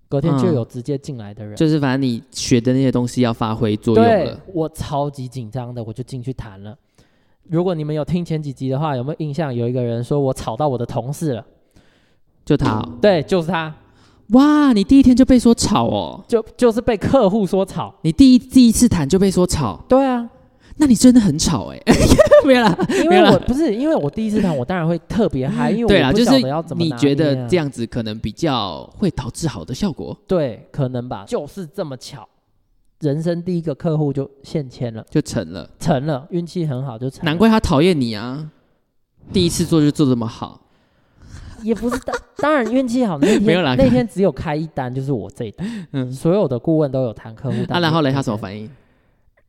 [0.07, 1.53] 隔天就有直接进来的人。
[1.57, 4.39] 就是反正你学的那些东西要发挥作用对了。
[4.53, 6.77] 我超级紧张的，我就进去谈了。
[7.43, 9.53] 如果你们有听前几集的话，有没有印象？
[9.53, 11.45] 有一个人说我吵到我的同事了，
[12.45, 13.75] 就他哦、对，就是他，
[14.29, 17.93] 哇，你第一天就被说吵哦，就就是被客户说吵。
[18.01, 20.29] 你第一第一次谈就被说吵，对啊，
[20.79, 21.81] 那你真的很吵哎、
[22.45, 27.67] 没有啦，因为我不是因为我第一次谈，我当然会特别嗨，因为对啦，我不就是晓得要怎么、啊你觉得这样？
[27.69, 32.27] 子可能比较会导致好的效果，对，可能吧，就是这么巧，
[32.99, 35.69] 人生第一个客户就现签了，就成了。
[35.79, 37.31] 成了，运气很好就成了。
[37.31, 38.49] 难怪他讨厌你啊，
[39.33, 40.61] 第一次做就做这么好。
[41.63, 47.77] 也不是当当然运气好，那天 没有啦那天只有开一单，就是我这一单，嗯，所有的顾问都有谈客户单。
[47.77, 48.37] 啊，然后嘞，他什么？
[48.37, 48.69] 反应？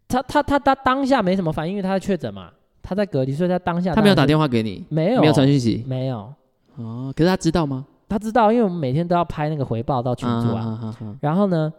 [0.09, 2.51] 他他他他当下没什么反应，因为他在确诊嘛，
[2.83, 5.85] 他在隔离，所以他当下他没有打，电话给你，没有没有传讯息。
[5.87, 6.33] 没有，
[6.77, 7.87] 哦，可是他知道吗？
[8.09, 10.97] 他知道，因为我们每天都要拍那个回报到群主啊。
[11.21, 11.71] 然后呢，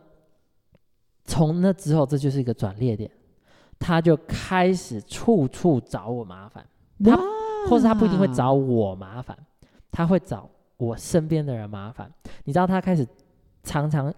[1.25, 3.09] 从那之后，这就是一个转捩点，
[3.79, 6.63] 他就开始处处找我麻烦，
[7.03, 7.17] 他
[7.67, 9.35] 或是他不一定会找我麻烦，
[9.91, 12.07] 他会找我身边的人麻烦。
[12.43, 13.07] 你知道，他开始
[13.63, 14.13] 常常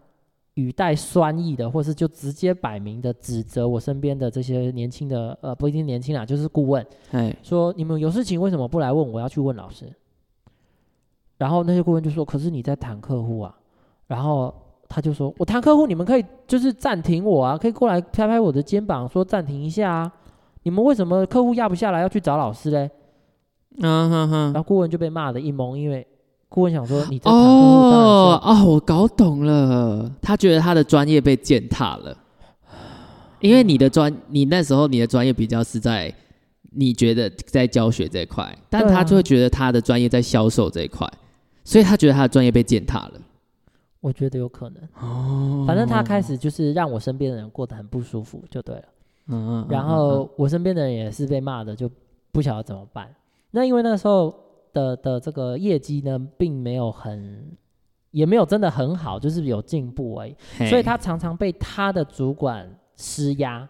[0.62, 9.20] 语带酸意的，或是就直接摆明的指责我身边的这些年轻的，呃，不一定年轻啦，就是顾问，哎，说你们有事情为什么不来问我？
[9.20, 9.92] 要去问老师。
[11.38, 13.58] 然后那些顾问就说：“可是你在谈客户啊。”
[14.06, 14.54] 然后
[14.88, 20.14] 他就说：“我谈客户，你们可以就是暂停我啊，可以过来拍拍我的肩膀，说暂停一下啊。
[20.62, 22.92] 你们为什么客户压不下来要去找老师嘞？”
[23.82, 24.54] 嗯哼哼然。
[24.54, 26.06] 后顾问就被骂的一懵，因为
[26.54, 32.14] 顾问想说你在谈客户，当然哦哦，我搞懂了，他觉得他的专业被践踏了，
[33.40, 36.14] 因为你的专，你那时候你的专业比较是在
[36.72, 41.10] 你觉得在教学这一块，但他就会觉得他的专业在销售这一块，
[41.64, 43.14] 所以他觉得他的专业被践踏了。
[44.02, 44.84] 我觉得有可能。
[45.00, 48.84] 哦反正他开始就是让我身边的人过得很不舒服，就对了。
[49.28, 51.90] 嗯，嗯然后我身边的人也是被骂的，就
[52.34, 53.08] 不晓得怎么办。
[53.52, 54.34] 那因为那时候
[54.74, 57.56] 的的这个业绩呢，并没有很，
[58.12, 60.36] 也没有真的很好，就是有进步而已。
[60.70, 63.68] 所以他常常被他的主管施压。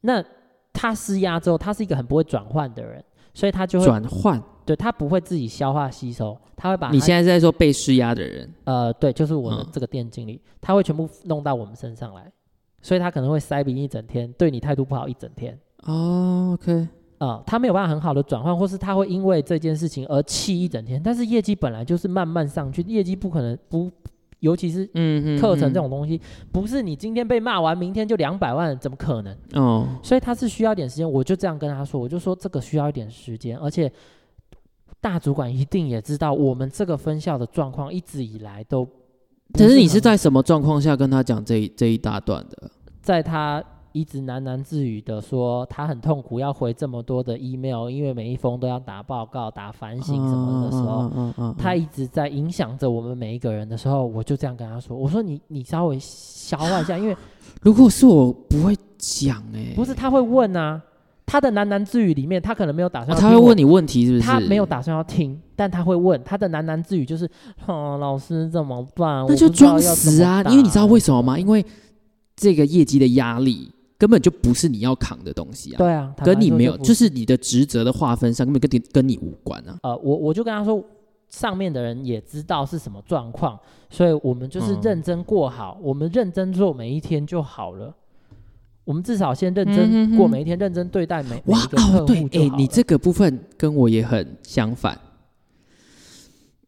[0.00, 0.24] 那
[0.72, 3.02] 他施压之后，他是一个很不会转换的人，
[3.34, 4.42] 所以他就会转换。
[4.64, 12.32] 对他不会自己消化吸收，他会把他你现在是在说被施压的人，呃，对，就是我这个店经理，他会全部弄到我们身上来，
[12.82, 15.56] 所以他可能会塞鼻一整天，对你态度不好一整天。
[15.84, 21.00] 哦，OK，啊、他没有办法很好的转换，或是他会因为这件事情而气一整天。
[21.02, 23.90] 但是业绩本来就是慢慢上去，业绩不可能不，
[24.40, 26.20] 尤其是嗯嗯，课程嗯这种东西，
[26.52, 29.36] 不是你今天被骂完，明天就两百万，怎么可能？
[29.54, 31.10] 哦，所以他是需要一点时间。
[31.10, 33.90] 我就这样跟他说，我就说这个需要一点时间，而且
[35.00, 38.92] 大主管一定也知道我们这个分校的状况一直以来都不
[39.54, 42.70] 可是你是在什么状况下跟他讲这一这一大段的？
[43.00, 43.62] 在他
[43.96, 57.16] 一直喃喃自语的说他很痛苦，要回这么多的 email，因为每一封都要打报告、打反省什么的时候，嗯嗯嗯，他一直在影响着我们每一个人的时候，我就这样跟他说：“我说你你稍微消化一下， 因为
[57.62, 60.78] 如果是我不会讲哎，不是他会问啊，
[61.24, 64.22] 他的喃喃自语里面，他可能没有打哦算他会问你问题是不是？
[64.22, 67.26] 他没有打算要听，但他会问他的喃喃自语就是
[67.66, 69.24] ：“哦，老师怎么办？
[69.26, 70.42] 那就装死啊！
[70.50, 71.38] 因为你知道为什么吗？
[71.38, 71.64] 因为
[72.36, 79.78] 这个业绩的压力根本就不是你要扛的东西啊，对啊，跟你没有，就是你的职责的划分上根本跟你跟你无关啊。
[79.82, 80.84] 呃，我我就跟他说，
[81.28, 83.58] 上面的人也知道是什么状况，
[83.90, 87.94] 所以我们就是嗯认真过好，我们认真做每一天就好了。
[88.84, 94.96] 我们至少先认真过每一天，认真对待每每哇一个客哦，对户，哎，你这个部分跟我也很相反。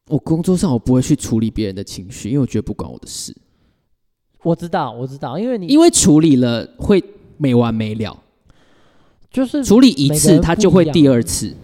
[0.09, 3.33] 我工作上我不会去处理别人的情绪，因为我觉得不关我的事，
[4.43, 7.01] 我知道，我知道，因为你因为处理了会
[7.39, 8.23] 没完没了。
[9.31, 11.55] 就是处理一次，他就会第二次，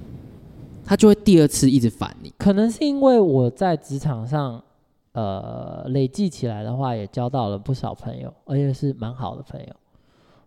[0.85, 2.33] 他就会第二次一直烦你。
[2.39, 4.63] 可能是因为我在职场上，
[5.13, 9.67] 呃，累计起来的话，也交到了不少朋友，而且是蛮好的朋友。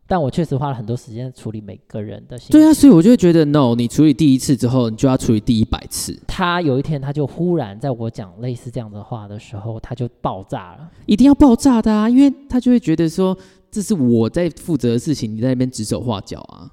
[0.09, 10.89] 但我确实花了很多时间处理每个人的心对啊，所以我就会觉得，no，你处理第一次之后，你就要处理第一百次，他有一天，他就忽然在我讲类似这样的话的时候，他就爆炸了。
[11.05, 13.37] 一定要爆炸的啊，因为他就会觉得说，
[13.69, 16.71] 这是我在负责的事情，你在那边指手画脚啊。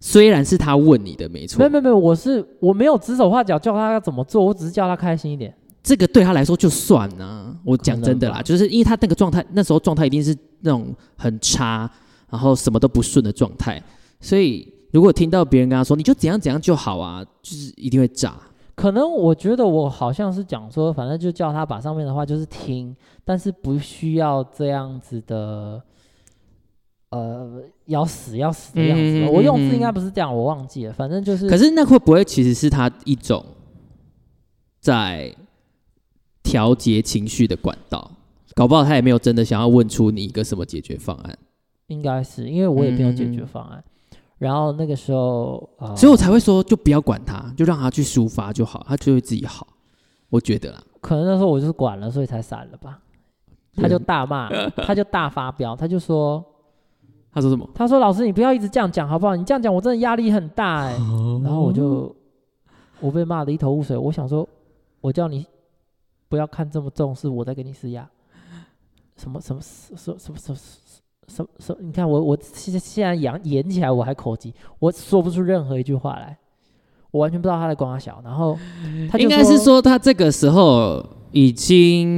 [0.00, 5.54] 虽然是他问你的，没错没有，没有没有，我是我没有指手画脚叫他要怎么做，我只是叫他开心一点。
[5.82, 7.56] 这个对他来说就算啊。
[7.64, 11.90] 我讲真的啦，就是因为他那个状态，那时候状态一定是那种很差，
[12.30, 13.82] 然后什么都不顺的状态，
[14.20, 18.34] 所以如果听到别人跟他说，你就怎样怎样就好啊，就是一定会炸。
[18.74, 25.82] 可能我觉得我好像是讲说，反正就叫他把上面的话就是听，但是不需要这样子的，
[27.10, 29.02] 呃，要死要死的样子。
[29.02, 30.92] 嗯我用字应嗯该不是这样，我忘记了。
[30.92, 33.44] 反正就是，可是那会不会其实是他一种
[34.80, 35.34] 在
[36.42, 38.10] 调节情绪的管道？
[38.54, 41.38] 搞不好他也没有真的想要问出你一个什么解决方案，
[41.88, 43.84] 应该是因为我也没有解决方案。
[44.38, 49.66] 然后那个时候，呃，所以我才会说，就不要管他，就让他去抒发就好，他就会自己好。
[50.30, 53.00] 我觉得啦，可能那时候我就是管了，所以才散了吧。
[53.74, 54.48] 他就大骂，
[54.86, 56.44] 他就大发飙，他就说。
[57.30, 57.68] 他说什么？
[57.74, 59.36] 他说：“老师，你不要一直这样讲好不好？
[59.36, 60.92] 你这样讲，我真的压力很大哎、
[61.44, 62.12] 然后我就
[63.00, 63.96] 我被骂的一头雾水。
[63.96, 64.48] 我想说，
[65.02, 65.46] 我叫你
[66.28, 68.08] 不要看这么重，是我在给你施压。
[69.16, 70.58] 什么什么什什什么什么
[71.28, 71.78] 什么什么？
[71.82, 76.36] 你看我我现在现在演演起来我还口急，我说不出任何一句话来，
[77.10, 78.20] 我完全不知道他在光他小。
[78.24, 78.58] 然后
[79.10, 82.08] 他应该是说他这个时候已经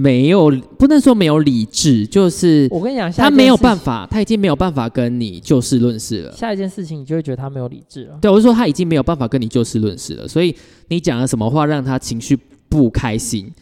[0.00, 6.32] 没有，不能说没有理智，就是我跟你讲，他没有办法，他已经没有办法跟你就事论事了。
[6.32, 8.18] 下一件事情你就会觉得他没有理智了。
[8.20, 10.56] 对，我是说他已经没有办法跟你就事论事了，所以
[10.88, 12.38] 你讲了什么话让他情绪
[12.70, 13.52] 不开心，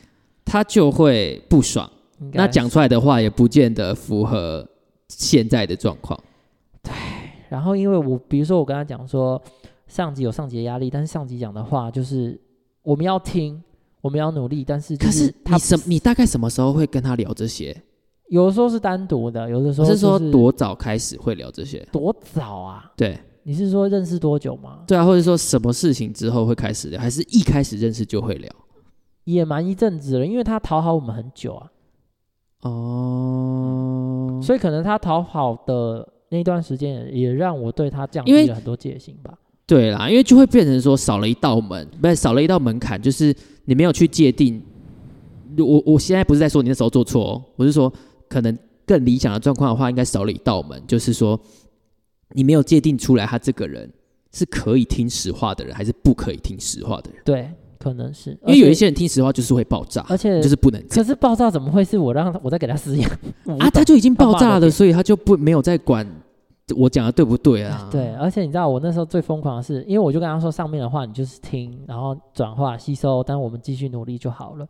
[0.44, 1.90] 他就会不爽。
[2.32, 4.66] 那讲出来的话也不见得符合
[5.08, 6.18] 现在的状况。
[6.82, 6.92] 对
[7.48, 9.40] 然后因为我比如说我跟他讲说，
[9.86, 12.40] 上级有上级的压力，但是上级讲的话就是
[12.82, 13.62] 我们要听，
[14.00, 17.76] 我们要努力，但是就可是他你什你大概什么时候会跟他聊这些？
[18.28, 21.78] 有的时候是单独的，有的时候我是说多早开始会聊这些？
[21.92, 22.92] 多早啊？
[22.96, 24.82] 对你是说认识多久吗？
[24.88, 28.52] 对啊，或者说什么事情之后会开始聊，还是一开始认识就会聊？
[29.22, 31.70] 也蛮一阵子了，因为他讨好我们很久啊，
[32.68, 39.32] 哦，所以可能他讨好的那段时间也让我对他降低了很多戒心吧。
[39.66, 44.62] 对啦，因为就会变成说少了一道门，不是少了一道门槛，就是你没有去界定。
[45.58, 47.92] 我我现在不是在说你那时候做错哦，我是说
[48.28, 51.40] 可能更理想的状况的话，应该少了一道门，就是说
[52.30, 53.90] 你没有界定出来他这个人
[54.32, 57.22] 是可以听实话的人，还是不可以听实话的人。
[57.24, 57.50] 对，
[57.86, 63.08] 可能是因为有一些人听实话就是会爆炸，而且就是不能可是爆炸怎么会是我让他我在给他施压
[63.60, 66.04] 啊，他就已经爆炸了，所以他就不没有在管
[66.76, 67.86] 我讲的对不对啊？
[67.92, 74.66] 对，而且你知道我那时候最疯狂的是，因为我就跟他说上面的话你就是听，然后转化吸收，但我们继续努力就好了，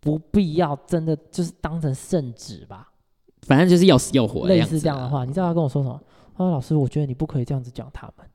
[0.00, 2.88] 不必要真的就是当成圣旨吧，
[3.46, 6.00] 反正就是要死要活的类似这样的话，你知道他跟我说什么？
[6.36, 8.26] 他说老师，我觉得你不可以这样子讲他们。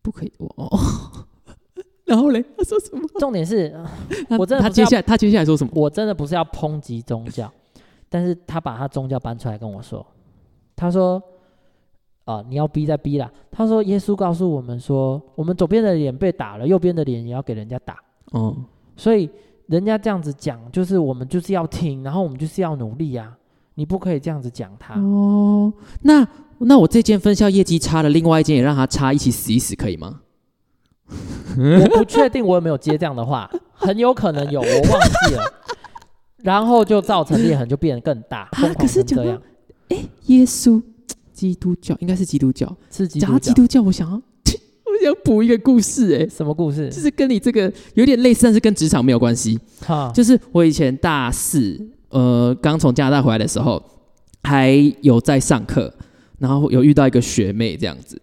[0.00, 0.78] 不可以我哦。
[2.10, 3.08] 然后嘞，他说什么？
[3.20, 3.72] 重点是，
[4.36, 5.70] 我真的他接下来他接下来说什么？
[5.76, 7.48] 我真的不是要抨击宗教，
[8.08, 10.04] 但是他把他宗教搬出来跟我说，
[10.74, 11.22] 他说，
[12.24, 13.30] 啊、你要逼再逼啦。
[13.52, 17.96] 他说，耶稣告诉我们说，我们左边的脸被打了，右边的脸也要给人家打。
[18.32, 18.56] 哦，
[18.96, 19.30] 所以
[19.66, 23.38] 人家这样子讲，就是我们就是要听，然后我们就是要努力啊，
[23.76, 25.00] 你不可以这样子讲他。
[25.00, 26.26] 哦，那
[26.58, 30.22] 那我这间分校业绩差了，另外一间也让他差，一起死一死可以吗？
[31.56, 35.42] 我不确定我有没有接这样的话，很有可能有，我忘记了。
[36.42, 39.40] 然后就造成裂痕就变得更大，疯可狂是这样。
[40.26, 40.80] 耶稣，
[41.32, 42.66] 基督教应该是基督教。
[42.90, 44.14] 是基督教讲到基督教，我想要
[44.86, 47.00] 我想补一个故事、哎，什么故事就？
[47.00, 49.58] 是跟你这个有点类似，但是跟职场没有关系。
[49.86, 53.82] 哈，就是我以前大四，呃，刚从加拿大回来的时候，
[54.44, 54.70] 还
[55.02, 55.92] 有在上课，
[56.38, 58.20] 然后有遇到一个学妹这样子，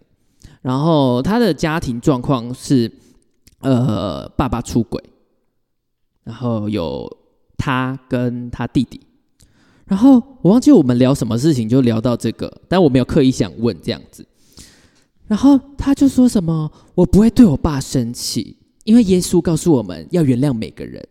[0.63, 2.91] 然后她的家庭状况是，
[3.60, 5.04] 呃，爸爸出轨，
[6.24, 7.10] 然后有
[7.58, 9.00] 他跟他弟弟，
[9.86, 14.26] 然后我忘记我们聊什么事情，就聊到这个，但我没有刻意想问这样子，
[15.26, 21.06] 然后他就说什么，我不会对我爸生气，因为耶稣告诉我们要原谅每个人。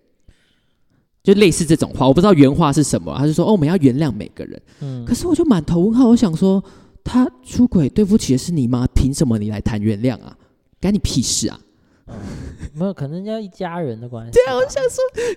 [1.24, 3.12] 就类似这种话，我不知道原话是什么。
[3.18, 6.62] 他就说：“哦，我们要原谅每个人。”嗯可，是我就满头问号，我想说，
[7.02, 8.86] 他出轨对不起的是你吗？
[8.94, 10.38] 凭什么你来谈原谅啊？
[10.80, 11.58] 干你屁事啊！
[12.74, 14.32] 没有，可能要一家人的关系。
[14.32, 14.82] 对啊，我想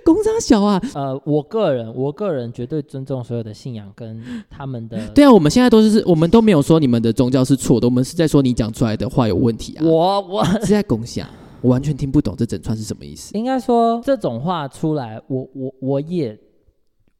[0.04, 5.08] 工商小啊，呃，我个人，我个人绝对尊重所有的信仰跟他们的。
[5.16, 9.86] 对啊，我们现在都是，我们都没有说你们的宗教是错的，我们是在说你讲出来的话有问题啊。
[9.86, 11.28] 我我 是在共享，
[11.62, 13.36] 我完全听不懂这整串是什么意思。
[13.38, 16.38] 应该说这种话出来，我我我也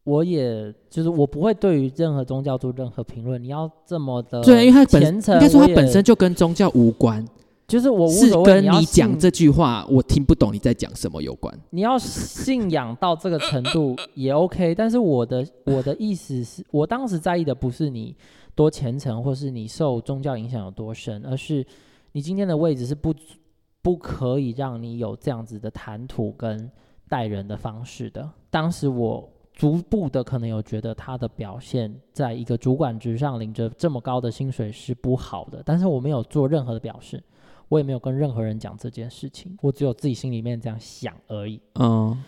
[0.04, 3.42] 我也就是我不会对于任何宗教做任何评论。
[3.42, 7.26] 你要这么的对，因为他本应该说他本身就跟宗教无关，
[7.70, 11.56] 就是我无是所谓，跟你讲这句话我听不懂你在讲什么有关。
[11.70, 18.18] 你要信仰到这个程度 也 OK，但是我的我的意思是我当时在意的不是你
[18.56, 21.64] 多虔诚，或是你受宗教影响有多深，而是
[22.14, 23.14] 你今天的位置是不
[23.84, 26.70] 不可以让你有这样子的谈吐跟
[27.08, 28.28] 待人的方式的。
[28.50, 37.22] 当时我逐步的可能有觉得他的表现在一个主管职上领着这么高的薪水是不好的，但是我没有做任何的表示。
[37.70, 41.62] 我也没有跟任何人讲这件事情，我只有自己心里面这样想而已。
[41.76, 42.22] 嗯，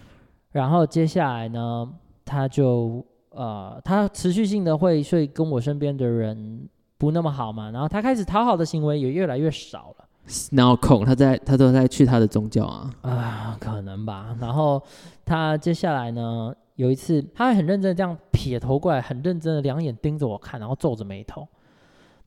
[0.52, 1.92] 然后接下来呢，
[2.24, 6.68] 他就呃，他持续性的会会跟我身边的人
[6.98, 10.06] 不那么好嘛，然后他开始讨好的行为也越来越少了
[10.52, 11.04] 然后空？
[11.04, 12.94] 他在他都在去他的宗教啊。
[13.02, 14.38] 啊，可能吧。
[14.40, 14.82] 然后
[15.26, 21.48] 他接下来呢，有一次他还很认真的这样撇头过来，很认真的两眼盯着我看，然后皱着眉头。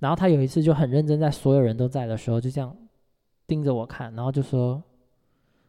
[0.01, 2.75] 然后他有一次就很认真，在所有人都在的时候，就这样
[3.47, 4.83] 盯着我看，然后就说：“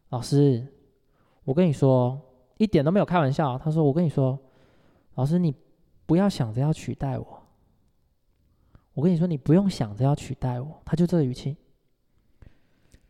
[0.10, 0.66] 老师，
[1.44, 2.20] 我跟你说，
[2.58, 3.58] 一点都没有开玩笑。
[3.58, 4.38] 他说：“我跟你说，
[5.16, 5.54] 老师，你
[6.06, 7.42] 不要想着要取代我。
[8.94, 11.58] 我跟你说，你不用想着要取代我。”他就这个语气。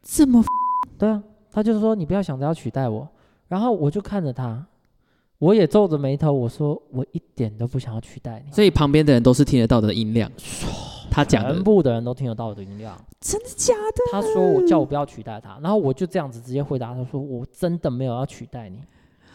[0.02, 0.44] 这么
[0.98, 3.08] 对啊，他就是说你不要想着要取代我。
[3.48, 4.66] 然后我就看着他，
[5.38, 8.52] 我也皱着眉头，我说我一点都不想要取代你。
[8.52, 10.32] 所以旁边的人都是听得到的音量。
[11.16, 12.96] 他讲的全部的人都听得到我的音量。
[13.22, 14.04] 真的假的？
[14.12, 18.80] 他说我叫我不要取代他，然后我就这样子直接回答他说我真的没有要取代你。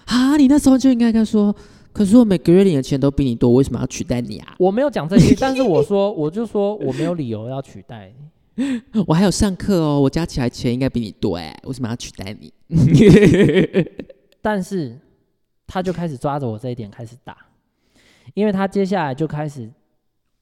[0.05, 1.55] 啊，你那时候就应该跟他说，
[1.93, 4.55] 可是我每个月领的钱都比你多，为什么要取代你啊？
[4.59, 8.83] 我没有讲这些， 但是我说我就说我没有理由要取代你。
[9.07, 12.53] 我还有上课哦，我加起来钱应该比你多哎，为什么要取代你？
[14.43, 14.99] 但是
[15.67, 17.37] 他就开始抓着我这一点开始打，
[18.35, 19.71] 因为他接下来就开始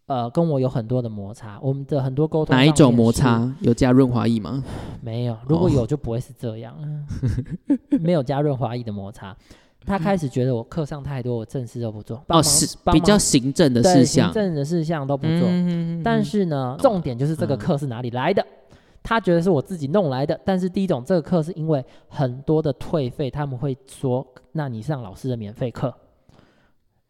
[0.08, 3.48] 呃跟我有很多的摩擦，我们的很多沟通哪一种摩擦？
[3.60, 4.64] 有加润滑液吗？
[5.00, 6.74] 没有，如果哦有就不会是这样，
[8.00, 9.36] 没有加润滑液的摩擦。
[9.86, 14.34] 他开始觉得我课上太多，我正事都不做，哦，是比较行政的事项行。
[14.34, 15.48] 政的事项都不做。
[15.48, 18.44] 嗯但是呢，重点就是这个嗯课是哪里来的？
[19.02, 20.38] 他觉得是我自己弄来的。
[20.44, 25.94] 但是第一种，这个课是因为很多的退费，他们会说，那你上老师的免费课，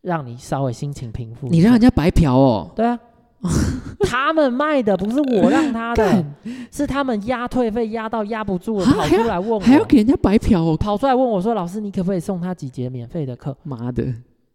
[0.02, 1.48] 让你稍微心情平复。
[1.48, 2.98] 你让人家白嫖哦，对啊，
[4.08, 6.24] 他们卖的不是我让他的，
[6.72, 14.04] 是他们压退费压到压不住了，啊跑出来问我，还要给人家白嫖哦，跑出来问我说：“老师，你可不可以送他几节免费的课妈的！？”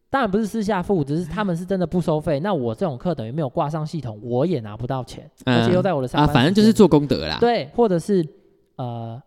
[0.10, 2.40] 当然不是私下付，只是他们是真的不收费。
[2.42, 7.38] 那我这种课等于没有挂上系统，我也拿不到钱，而且又在我的上啊反正就是做功德啦。
[7.40, 8.24] 对，或者是
[8.76, 9.20] 呃，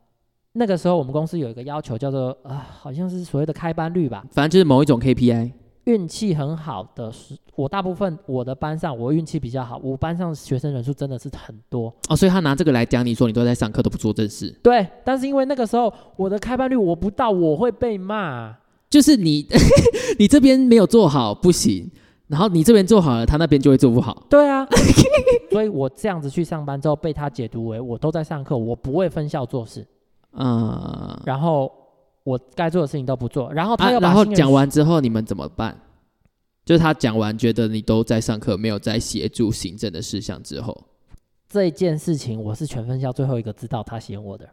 [0.52, 4.24] 那个时候我们公司有一个要求叫做啊、好像是所谓的开班率吧。
[4.30, 5.50] 反正就是某一种 KPI。
[5.86, 11.92] 运气很好的是，我大部分我的班上我运气比较好，我班上学生人数真的是很多。
[12.08, 18.56] 哦，所以他拿这个来讲你说你都在上课都不做正事，对，但是因为那个时候我的开班率我不到，我会被骂。
[18.88, 19.46] 就是你
[20.18, 21.90] 你这边没有做好不行，
[22.28, 24.26] 然后你这边做好了，他那边就会做不好。
[24.30, 24.66] 对啊，
[25.50, 29.86] 所以我这样子去上班之后，被他解读为我都在上课，我不会分校做事，
[30.32, 31.70] 嗯，然后
[32.26, 35.80] 我该做的事情都不做，然后他啊，又然后讲完之后你们怎么办？
[36.64, 40.76] 就是他讲完觉得你都在上课，没有在协助行政的事项之后，
[41.48, 44.44] 这件事情，我是全分校最后一个知道他嫌我的，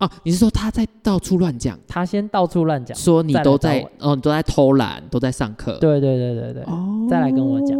[0.00, 2.98] 哦，你是说他在到处乱讲，他先到处乱讲。
[2.98, 7.78] 说你都在哦，你都在偷懒，都在上课，对对对对对、哦，再来跟我讲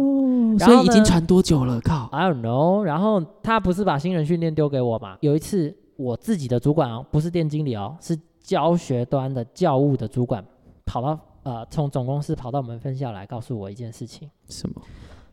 [0.57, 1.81] 所以已经传多久了？
[1.81, 2.81] 靠，i don't know。
[2.81, 5.17] 然后他不是把新人训练丢给我嘛？
[5.19, 10.45] 有一次我自己的主管哦，不是店经理哦，是教学端的教务的主管，
[10.85, 14.29] 跑到呃从总公司跑到我们分校来告诉我一件事情。
[14.47, 14.81] 什么？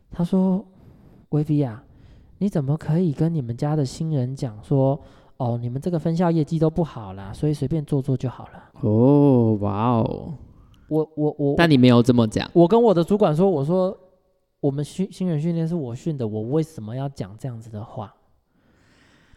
[0.09, 0.65] 他说
[1.29, 1.83] ：“威比啊，
[2.39, 4.99] 你怎么可以跟你们家的新人讲说，
[5.37, 8.63] 哦，你们这个分校业绩都不好啦，所以随便做做就好了。
[8.81, 10.33] 哦，哇哦！
[10.89, 13.95] 我我我，但你没有这么讲，我跟我的主管说，我说
[14.59, 18.13] 我们训新人训练是我训的，我为什么要讲这样子的话？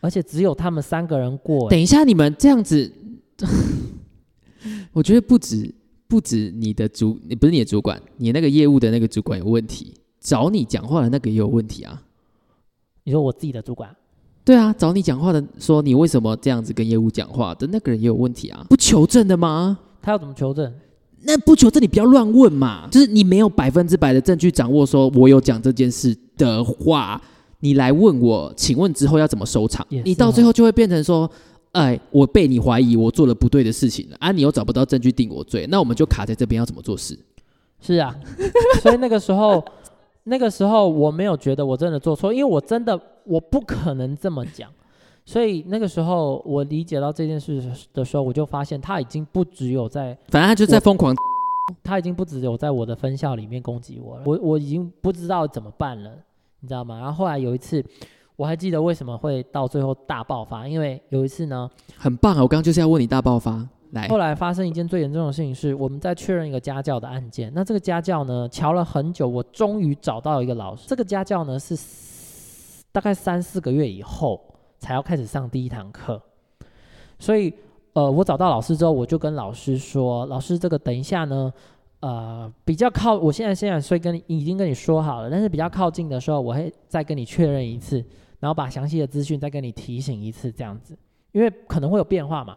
[0.01, 2.93] 而且只有他们三个人过、欸，等一下，你们这样子，
[4.93, 5.73] 我觉得不止
[6.09, 12.03] 不止你的主，你不是你的主管，你那个业务的那个主管有问题，找你讲话的那个也有问题啊。
[13.05, 13.95] 你说我自己的主管，
[14.45, 19.79] 对啊，找你讲话的说你为什么这样子跟业务讲话的那个人也有问题啊，不求证的吗？
[20.03, 20.73] 他要怎么求证？
[21.23, 22.89] 那不求证，你不要乱问嘛。
[22.91, 27.21] 就是你没有百分之百的证据掌握，说我有讲这件事的话，
[27.61, 29.85] 你来问我，请问之后要怎么收场？
[29.89, 31.29] 也是你到哦最后就会变成说，
[31.77, 37.19] 哎，我被你怀疑我做了不对的事情了啊，你又找不到证据定我罪，那我们就卡在这边要怎么做事？
[37.81, 38.17] 是啊，
[38.81, 39.63] 所以那个时候，
[40.25, 44.71] 那个时候我没有觉得我真的做错，因为我真的我不可能这么讲。
[45.27, 47.61] 所以那个时候我理解到这件事
[47.93, 51.15] 的时候，我就发现他已经不只有在，反正他就在疯狂。
[51.83, 56.13] 他已经不只有在我的分校里面攻击我了，我我已经不知道怎么办了，
[56.61, 56.97] 你知道吗？
[57.01, 57.85] 然后后来有一次，
[58.37, 62.43] 我还记得为什么会到最后大爆发，因为有一次呢，很棒啊！
[62.43, 67.51] 我刚刚就是要问你大爆发，来后，来发生一件最严重的事情是，我们在确认一个家教的案件。
[67.55, 70.85] 那这个家教呢，瞧了很久，我终于找到一个老师。
[70.87, 71.75] 这个家教呢是
[72.93, 74.41] 大概三四个月以后
[74.79, 76.21] 才要开始上第一堂课，
[77.19, 77.53] 所以
[77.95, 81.51] 呃，我找到老师之后，我就跟老师说，老师这个等一下呢，
[82.01, 88.05] 呃，比较靠，我现在现在所以跟你已经跟你说好了，但是比较靠近的时候，我会再跟你确认一次，
[88.39, 90.97] 然后把详细的资讯再跟你提醒一次，这样子，
[91.33, 92.57] 因为可能会有变化嘛。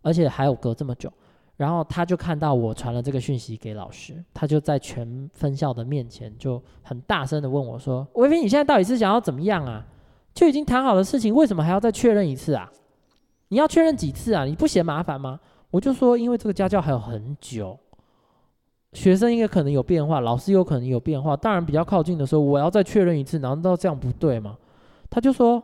[0.00, 1.12] 而且还有隔这么久，
[1.56, 9.84] 然后他就看到我传了这个讯息给老师，他就在全分校的面前就很大声的问我说：“维斌，你现在到底是想要怎么样啊？
[10.32, 12.70] 就已经谈好的事情，为什么还要再确认一次啊？
[13.48, 14.44] 你要确认几次啊？
[14.44, 17.78] 你不嫌麻烦吗？”我就说，因为这个家教还有很久，
[18.92, 21.36] 学生应该可能有变化，老师有可能有变化。
[21.36, 24.56] 当然比较靠近的时候，我要再确认一次，难道这样不对吗？
[25.10, 25.62] 他就说，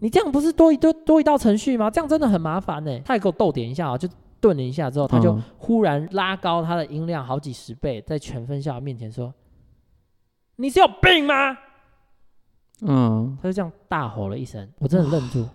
[0.00, 1.90] 你这样不是多一多多一道程序吗？
[1.90, 3.00] 这样真的很麻烦呢。
[3.04, 4.08] 他也给我逗点一下啊，就
[4.40, 9.32] 顿了一下之后，他就嗯忽然拉高他的音量好几十倍，在全分校面前说
[10.56, 11.56] ：“你是有病吗？”
[12.82, 15.46] 嗯，他就这样大吼了一声，我真的愣住，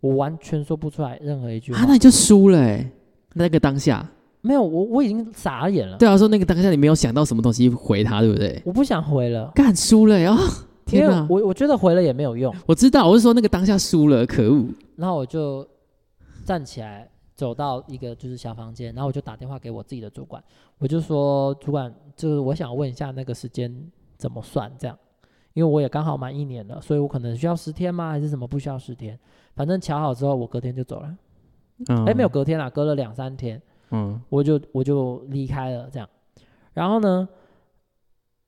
[0.00, 1.78] 我完全说不出来任何一句话。
[1.78, 2.90] 啊，那你就输了哎、
[3.34, 4.06] 那个当下，
[4.42, 8.60] 没有，我我已经傻眼了，对啊，说那个当下你没有想到什么东西回他，对不对？
[8.66, 10.38] 我不想回了，干输了呀、哦，
[10.86, 11.26] 因为天哪！
[11.28, 14.66] 我我觉得回了也没有用，我知道，我是说那个当下输了，可恶。
[14.96, 15.66] 然后我就
[16.44, 20.42] 站起来走到一个就是小房间，然后我就打电话给我自己的主管，
[20.78, 23.74] 我就说主管，就是我想问一下那个时间
[24.16, 24.98] 怎么算这样，
[25.52, 28.10] 因为我也刚好满一年了，所以我可能需要十天吗？
[28.10, 29.18] 还是什么不需要十天？
[29.54, 31.16] 反正瞧好之后，我隔天就走了。
[31.88, 33.60] 嗯，哎、没有，隔天啦，隔了两三天。
[33.90, 36.08] 嗯我就我就离开了这样。
[36.72, 37.28] 然后呢，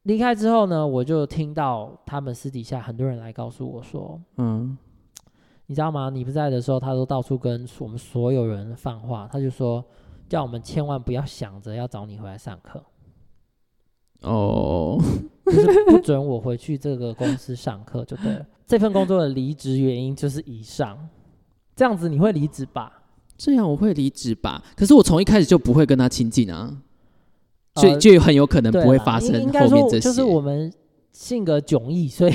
[0.07, 4.77] 离开之后呢，我就听到他们私底下很多人来告诉我说，嗯
[5.67, 6.11] 你知道吗？
[6.11, 9.85] 你不在的时候，他都到处跟我们所有人放话，他就说
[10.29, 12.81] 叫我们千万不要想着要找你回来上课，
[14.23, 14.97] 哦，
[15.45, 18.47] 就是不准我回去这个公司上课就对了。
[18.65, 20.97] 这份工作的离职原因就是以上，
[21.75, 23.03] 这样子你会离职吧？
[23.37, 24.63] 这样我会离职吧？
[24.77, 26.81] 可是我从一开始就不会跟他亲近啊，
[27.77, 30.01] 所以呃就很有可能不会发生应应该说后面这些。
[30.01, 30.73] 就是我们
[31.13, 32.35] 性格迥异，所以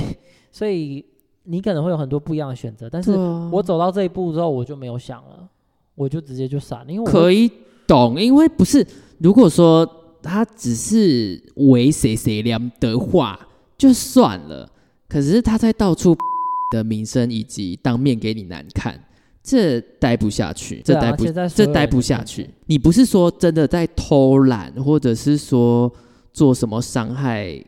[0.51, 1.03] 所以
[1.43, 2.89] 你可能会有很多不一样的选择。
[2.89, 3.11] 但是
[3.51, 5.47] 我走到这一步之后，我就没有想了，
[5.95, 7.51] 我就直接就闪了，因为我可以
[7.87, 8.85] 懂，因为不是
[9.19, 9.87] 如果说
[10.21, 13.39] 他只是为谁谁凉的话，
[13.77, 14.69] 就算了。
[15.09, 16.15] 可是他在到处
[16.71, 18.97] 的名声以及当面给你难看，
[19.43, 22.47] 这待不下去，这待不、这待不下去。
[22.67, 25.91] 你不是说真的在偷懒，或者是说
[26.31, 27.59] 做什么伤害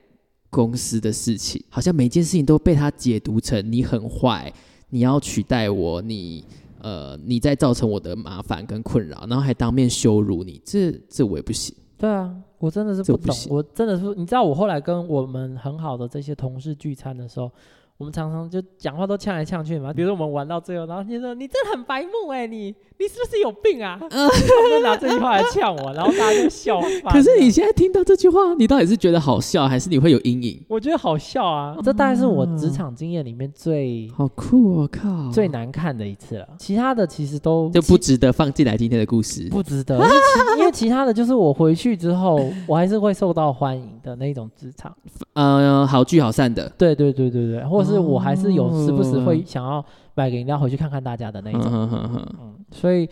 [0.52, 4.54] 公司的事情，好像每件事情都被他解读成你很坏，
[4.92, 6.46] 你要取代我，你
[6.80, 11.76] 呃你在造成我的麻烦跟困扰，然后还当面羞辱你，这这我也不行。
[11.98, 17.52] 对啊，我真的是不懂，我真的是，你知道我后来跟我们很好的这些同事聚餐的时候。
[17.98, 23.98] 我们常常就讲话都呛来呛去嘛，比如说我们玩到最后，然后你说你真的很白目哎、你你是不是有病啊？
[24.02, 27.14] 他们就拿这句话来呛我，然后大家就笑翻。
[27.14, 30.62] 可是你现在听到这句话，你到底是觉得好笑，还是你会有阴影？
[30.68, 31.78] 我觉得好笑啊！
[31.84, 34.90] 这大概是我职场经验里面最、好酷哦！
[34.92, 36.48] 靠，最难看的一次了。
[36.58, 39.48] 其他的其实都就不值得放进来今天的故事。
[39.50, 44.94] 不值得，因为其因为其他的就是我回去之后， 我还是会受到欢迎的那种职场。
[45.34, 46.68] 呃，好聚好散的。
[46.78, 49.84] 对对对对对，或者是我还是有时不时会哦想要
[50.16, 52.28] 买个饮料回去看看大家的那种。
[52.72, 53.10] 所以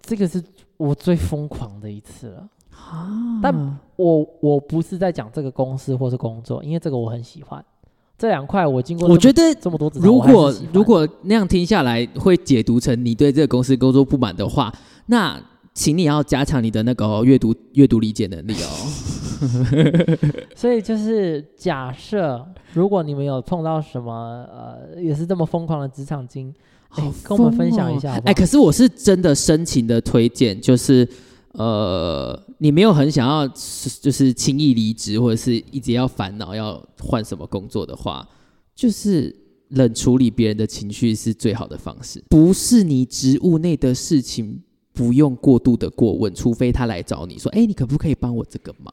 [0.00, 0.42] 这个是
[0.76, 2.48] 我最疯狂的一次了。
[2.70, 7.64] 啊但我我不是在讲这个公司或是工作，因为这个我很喜欢。
[8.18, 14.72] 这两块我经过我觉得这么多，如果如果那样听下来会解读成你对这个公司工作不满的话，
[15.06, 15.38] 那
[15.76, 18.66] 请你要加强你的那个哦阅读阅读理解能力哦。
[20.56, 24.12] 所以就是假设，如果你们有碰到什么
[24.50, 26.52] 呃，也是这么疯狂的职场经，
[27.22, 31.06] 跟我们分享哦一下好好哎，可是我是真的深情的推荐，就是
[31.52, 33.46] 呃，你没有很想要
[34.00, 38.26] 就是轻易离职，或者是一直要烦恼要换什么工作的话，
[38.74, 39.36] 就是
[39.68, 42.24] 冷处理别人的情绪是最好的方式。
[42.30, 44.62] 不是你职务内的事情，
[44.96, 48.92] 不用过度的过问，除非他来找你说，哎，你可不可以帮我这个忙？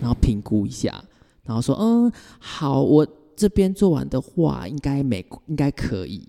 [0.00, 1.02] 然后评估一下，
[1.42, 6.28] 然后说，嗯，好，我这边做完的话，应该没应该可以。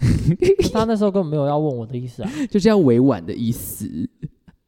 [0.72, 4.08] 他那时候根本没有要问我的意思啊， 就是要委婉的意思。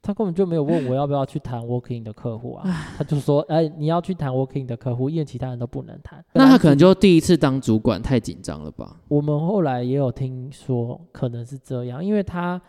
[0.05, 6.22] 他根本就没有问我要不要去谈 working 的客户啊，他就说，哎，你要去谈 working 的客户，因为其他人都不能谈。
[6.33, 8.97] 那他可能就第一次当主管太紧张了吧？
[9.09, 12.61] 我们后来也有听说可能是这样，因为他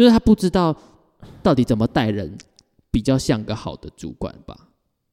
[0.00, 0.74] 就是他不知道
[1.42, 2.34] 到底怎么带人
[2.90, 4.56] 比较像个好的主管吧？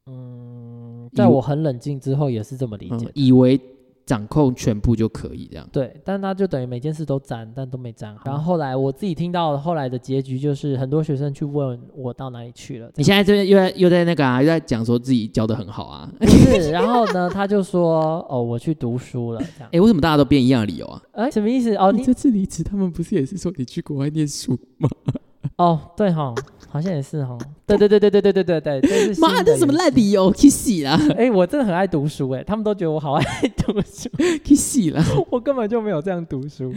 [0.05, 3.59] 嗯，在我很冷静之后也是这么理解嗯。，以为
[4.08, 5.68] 掌控全部就可以这样。
[5.72, 8.22] 对，但他就等于每件事都沾，但都没沾好。
[8.26, 12.89] 然后后来我自己听到后来的结局就是，很多学生去问我到哪里去了。
[12.95, 16.10] 你现在这边又在又在那个啊，又在讲说自己教的很好啊。
[16.22, 21.01] 是，然后呢，他就说：“哦，我去读书了。”这样哎、 为什么大家都变一样的理由啊？
[21.12, 21.76] 哎，什么意思？
[21.76, 24.89] 哦，你这次离职，他们不是也是说你去国外念书吗？
[25.57, 26.33] 哦，对哈，
[26.69, 27.38] 好像也是哈。
[27.65, 29.73] 对对对对对对对对对，妈，这什么？
[29.73, 30.31] 烂理由？
[30.33, 30.99] 去洗啦！
[31.17, 33.23] 哎，我真的很爱读书哎，他们都觉得我好爱
[33.57, 34.09] 读书，
[34.43, 35.03] 去洗啦！
[35.29, 36.73] 我根本就没有这样读书。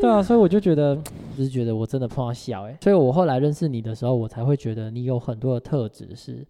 [0.00, 0.96] 对啊，所以我就觉得，
[1.38, 6.44] 就是觉得我真的碰到小哎、所以我后来认识你的时候，我才会觉得你有很多的特质是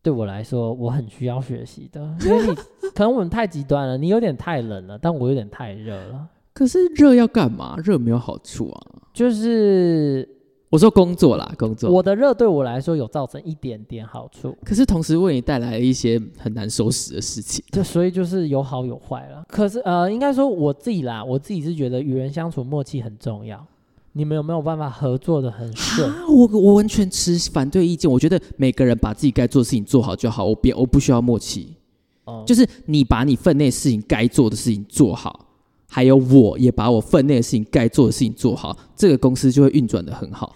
[0.00, 2.54] 对我来说我很需要学习的，因为你
[2.94, 7.76] 可能我们太极端了，你有点太冷了，但我有点太热了，可是热要干嘛？
[7.84, 8.80] 热没有好处啊。
[9.12, 10.26] 就是
[10.70, 11.90] 我说工作啦，工作。
[11.90, 17.62] 我的热对我来说有造成一点点好处，可是同时为你带来了一些很难收拾的事情。
[17.72, 19.44] 就所以就是有好有坏了。
[19.48, 23.62] 可是呃，应该说我自己啦，我自己是觉得与人相处默契很重要。
[24.14, 26.10] 你们有没有办法合作的很顺？
[26.10, 28.10] 啊，我我完全持反对意见。
[28.10, 31.76] 我觉得每个人把自己该做的事情做好就好，我别我不需要默契。
[32.24, 35.45] 哦就是你把你分内事情该做的事情做好，
[35.96, 40.54] 还有我也把我分内的事情该做的事情做好，这个公司就会运转的很好。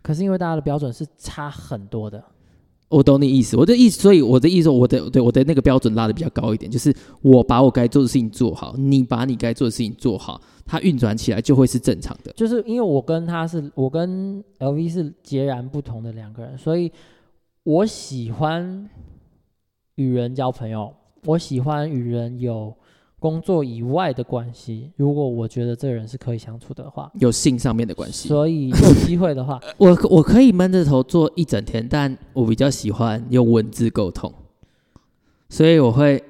[0.00, 2.22] 可是因为大家的标准是差很多的，
[2.88, 12.32] 我懂你意思，我的意思，所以我的意思，我的对我的那个标准拉的比较高一点，就是我把我该做的事情做好，你把你该做的事情做好，它运转起来就会是正常的。
[12.36, 16.92] 就是因为我跟他是，我跟 LV 是截然不同的两个人，所以
[17.64, 18.88] 我喜欢
[19.96, 22.72] 与人交朋友，我喜欢与人有
[23.18, 24.92] 工作以外的关系。
[24.96, 34.32] 如果我觉得这个人是可以相处的话，有性上面的关系，所以有机会的话， 我我可以闷着头做一整天，但我比较喜欢用文字沟通，
[35.48, 36.22] 所以我会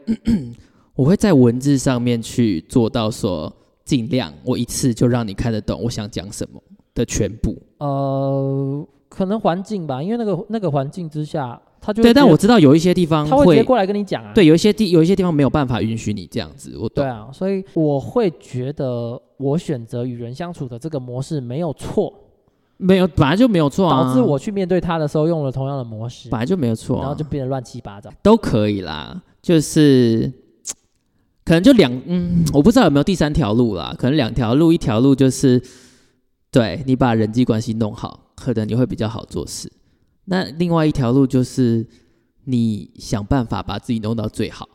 [0.95, 3.53] 我会在文字上面去做到说，
[3.85, 6.63] 尽量我一次就让你看得懂我想讲什么
[6.95, 7.57] 的全部。
[7.79, 17.05] 呃，可能环境吧，因为那个那个环境之下，他就对，但我知道有一些地方他会直接过来跟你讲啊，对，有一些地有一些地方没有办法允许你这样子，我懂。
[17.05, 22.13] 对啊，所以我会觉得我选择与人相处的这个模式没有错，
[22.77, 28.11] 没有，本来就没有错啊，导致我去面对他的时候用了同样的模式，本来就没有错、啊，然后就变得乱七八糟。
[28.21, 30.33] 都可以啦，就是
[31.45, 35.63] 可能就两嗯，我不知道有没有第三条路啦，可能两条路，一条路就是
[36.51, 39.71] 对你把人际关系弄好，可能你会比较好做事。
[40.27, 41.87] 那另外一条路就是
[42.45, 44.69] 你想办法把自己弄到最好，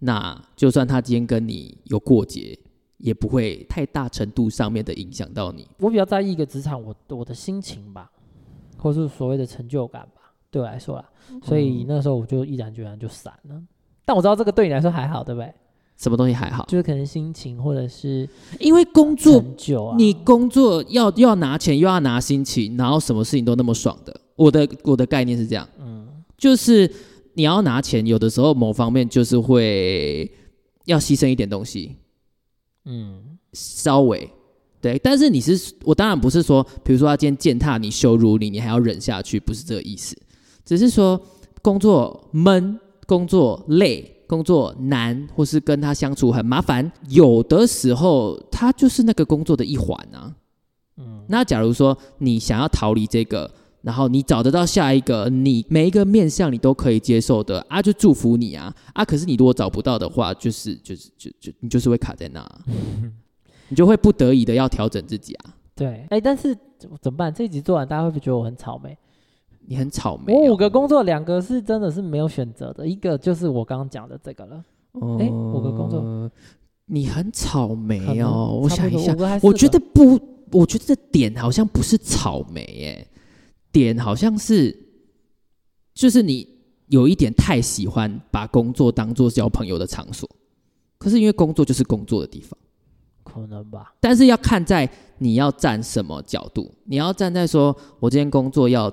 [0.00, 2.58] 那就算他今天跟你有过节，
[2.98, 5.68] 也不会太大程度上面的影响到你。
[5.78, 8.10] 我比较在意一个职场我我的心情吧，
[8.78, 11.04] 或是所谓的成就感吧，对我来说啦，
[11.42, 13.62] 所以那时候我就毅然决然就散了。
[14.04, 15.52] 但我知道这个对你来说还好，对不对？
[15.96, 18.28] 什么东西还好，就是可能心情或者是
[18.58, 19.42] 因为工作
[19.96, 24.20] 你工作要又要拿钱又要拿心情，然后什么事情都那么爽的。
[24.36, 26.06] 我的我的概念是这样，嗯
[26.36, 26.90] 就是
[27.34, 30.30] 你要拿钱，有的时候某方面就是会
[30.84, 31.96] 要牺牲一点东西，
[32.84, 34.28] 嗯稍微
[34.80, 34.98] 对。
[34.98, 40.16] 但是你是我当然不是说，比如说他今天践踏你、羞辱你，你还要忍下去，不是这个意思。
[40.64, 41.20] 只是说
[41.62, 50.34] 工作闷、工作累、工作难，或是跟他相处很麻烦，有的时候他就是那个工作的一环啊。
[50.96, 53.50] 嗯，那假如说你想要逃离这个，
[53.84, 59.04] 然后你找得到下一个，你每一个面向你都可以接受的啊，就祝福你啊啊！
[59.04, 62.60] 可是你如果找不到的话，就是就是就就你就是会卡在那啊，
[63.68, 65.54] 你就会不得已的要调整自己啊。
[65.74, 67.32] 对，哎，但是怎么办？
[67.32, 68.96] 这一集做完，大家会不会觉得我很草莓？
[69.66, 74.64] 你很草莓、我五哦，个工作，两个是真的是没有选择的，一个就是我刚刚讲的这个了。
[75.18, 76.30] 诶五个工作呃
[76.86, 78.60] 你很草莓哦。
[78.62, 79.12] 我想一下
[79.42, 80.20] 我觉得不，
[80.52, 83.08] 我觉得这点好像不是草莓耶，
[83.74, 84.74] 点好像是，
[85.92, 86.48] 就是你
[86.86, 90.30] 有一点太喜欢把工作当做交朋友的场所，
[90.96, 92.56] 可是因为工作就是工作的地方，
[93.24, 93.94] 可能吧。
[94.00, 98.92] 但是要看在你要站什么角度，你要站在说我今天工作要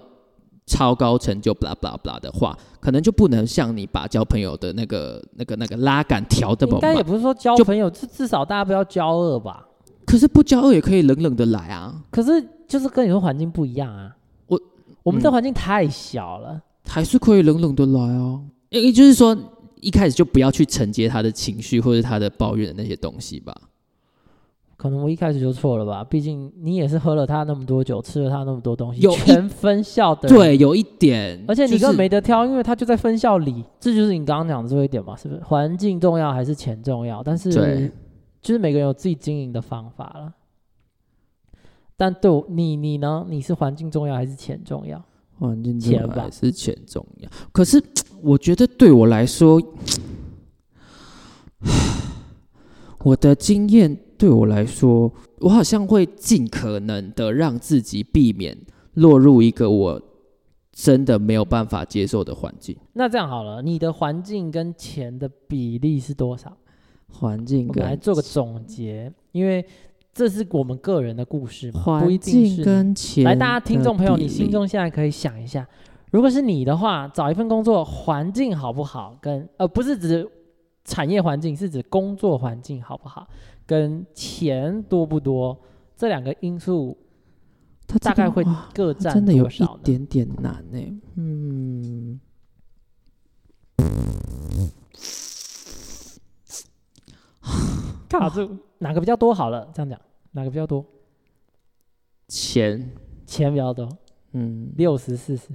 [0.66, 6.90] 超高成就，blah blah blah 的话，可能就不能像你把交朋友的那个、那个、那个拉杆调这么满。
[6.90, 9.68] 应该也不是说交朋友，至至少大家不要交恶吧。
[10.08, 14.16] 可是不交恶也可以冷冷的来啊，可是就是跟你说环境不一样啊。
[15.04, 18.42] 我我们这嗯环境太小了，还是可以冷冷的来啊。
[18.70, 19.38] 也就是说，
[19.82, 23.56] 一开始就不要去承接他的情绪或者他的抱怨的那些东西吧。
[24.78, 26.04] 可能我一开始就错了吧。
[26.04, 30.38] 毕竟你也是喝了他那么多酒，吃了他那么多东西，有一全分校的人。
[30.38, 35.42] 对，有一点，而且你根本没得挑，因为他就在分校里，这就是你刚刚讲的最后一点嘛，是不是？
[35.44, 37.22] 环境重要还是钱重要？
[37.22, 37.92] 但是对
[38.42, 40.34] 就是每个人有自己经营的方法了。
[42.02, 43.24] 但对我你你呢？
[43.30, 45.00] 你是环境重要还是钱重要？
[45.38, 47.30] 环境重要还是钱重要？
[47.52, 47.80] 可是
[48.24, 49.62] 我觉得对我来说，
[53.06, 58.58] 我的经验对我来说，我好像会尽可能的让自己避免
[58.96, 60.02] 落入一个我
[60.72, 62.76] 真的没有办法接受的环境。
[62.94, 66.58] 那这样好了，你的环境跟钱的比例是多少？
[67.14, 69.64] 环境我们来做个总结，因为
[70.14, 73.24] 这是我们个人的故事嘛，不环一定是境跟钱。
[73.24, 75.66] 来，大家听众朋友，你心中现在可以想一下，
[76.12, 80.28] 如果是你的话，找一份工作环境好不好，跟呃不是指
[80.84, 83.28] 产业环境，是指工作环境好不好，
[83.66, 85.58] 跟钱多不多
[85.96, 86.98] 这两个因素，
[87.88, 88.44] 他大概会
[88.74, 89.66] 各占真的有一？
[89.82, 91.02] 点点难呢。
[91.16, 92.20] 嗯，
[98.20, 99.34] 卡住哪个比较多？
[99.34, 100.00] 好了，这样讲，
[100.32, 100.86] 哪个比较多？
[102.28, 102.92] 钱，
[103.26, 103.88] 钱比较多，
[104.34, 105.48] 嗯，六十四十。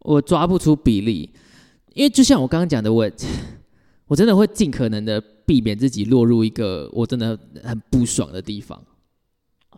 [0.00, 1.32] 我抓不出比例，
[1.94, 3.10] 因为就像我刚刚讲的，我
[4.06, 8.82] 我真的会尽可能的避免自己落入一个我真的很不爽的地方。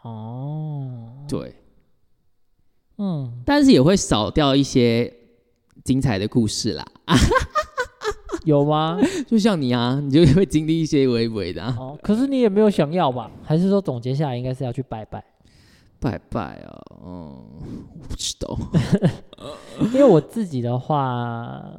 [0.03, 1.55] 哦，对，
[2.99, 5.13] 嗯，但是也会少掉一些
[5.85, 6.87] 精彩的故事啦。
[8.45, 8.99] 有吗？
[9.27, 13.31] 就像你啊，你就会经历一些微微的、啊、哦，可是你也没有想要吧？
[13.43, 15.23] 还是说总结下来应该是要去拜拜？
[15.99, 17.45] 拜拜啊，嗯，
[17.99, 18.59] 我不知道。
[19.93, 21.79] 因为我自己的话，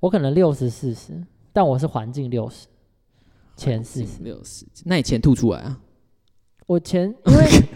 [0.00, 2.66] 我可能六十四十，但我是环境六十，
[3.56, 4.22] 前四十。
[4.22, 5.80] 六十，那你钱吐出来啊？
[6.66, 7.14] 我前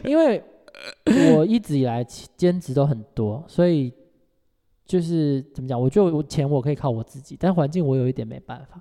[0.05, 0.45] 因为
[1.07, 2.05] 因为我一直以来
[2.37, 3.91] 兼职都很多，所以
[4.87, 8.81] 就是怎么讲，我就我钱我可以靠我自己，但环境我有一点没办法。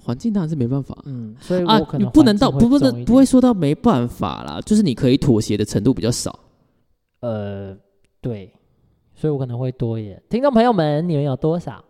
[0.00, 6.38] 环境当然是没办法嗯，所以啊我可，你能不能到不不能不会说到没办法啦，就是你可以妥协的程度比较少。
[7.20, 7.76] 呃
[8.20, 8.52] 对，
[9.14, 10.22] 所以我可能会多一点。
[10.30, 11.84] 听众朋友们，你们有多少？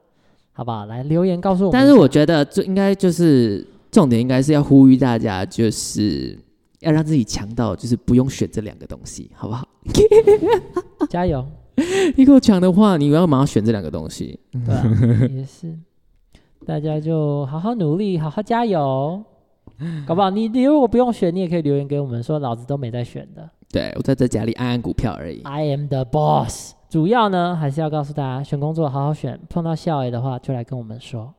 [0.52, 0.86] 好不好？
[0.86, 1.78] 来留言告诉我们。
[1.78, 6.36] 但是我觉得这应该就是重点，应该是要呼吁大家，就是
[6.80, 9.68] 要让自己强到，就是不用选这两个东西，好不好？
[11.08, 11.46] 加油，
[12.16, 14.38] 你够强的话，你要马上选这两个东西。
[14.64, 14.84] 对啊，
[15.30, 15.78] 也是，
[16.66, 19.22] 大家就好好努力，好好加油，
[20.06, 25.42] 搞不好你你如果不用选，你也可以留言给我们说，老子都没在选的对我在这家里按按股票而已。
[25.42, 26.74] ，I am the boss。
[26.88, 31.34] 主要呢，还是要告诉大家，选工作好好选，碰到校 A 的话，就来跟我们说。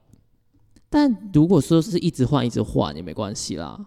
[0.92, 3.80] 但如果说是一直换一直换也没关系啦，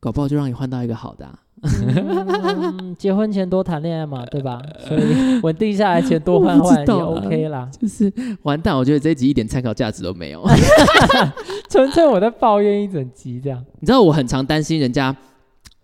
[0.00, 1.38] 搞不好就让你换到一个好的、啊。
[1.64, 4.60] 嗯，结婚前多谈恋爱嘛，对吧？
[4.86, 7.68] 所以稳定下来前多换 换也 OK 啦。
[7.80, 8.12] 就是
[8.42, 10.44] 完蛋，我觉得这一集一点参考价值都没有。
[11.70, 13.64] 纯粹我在抱怨一整集这样。
[13.80, 15.14] 你知道我很常担心人家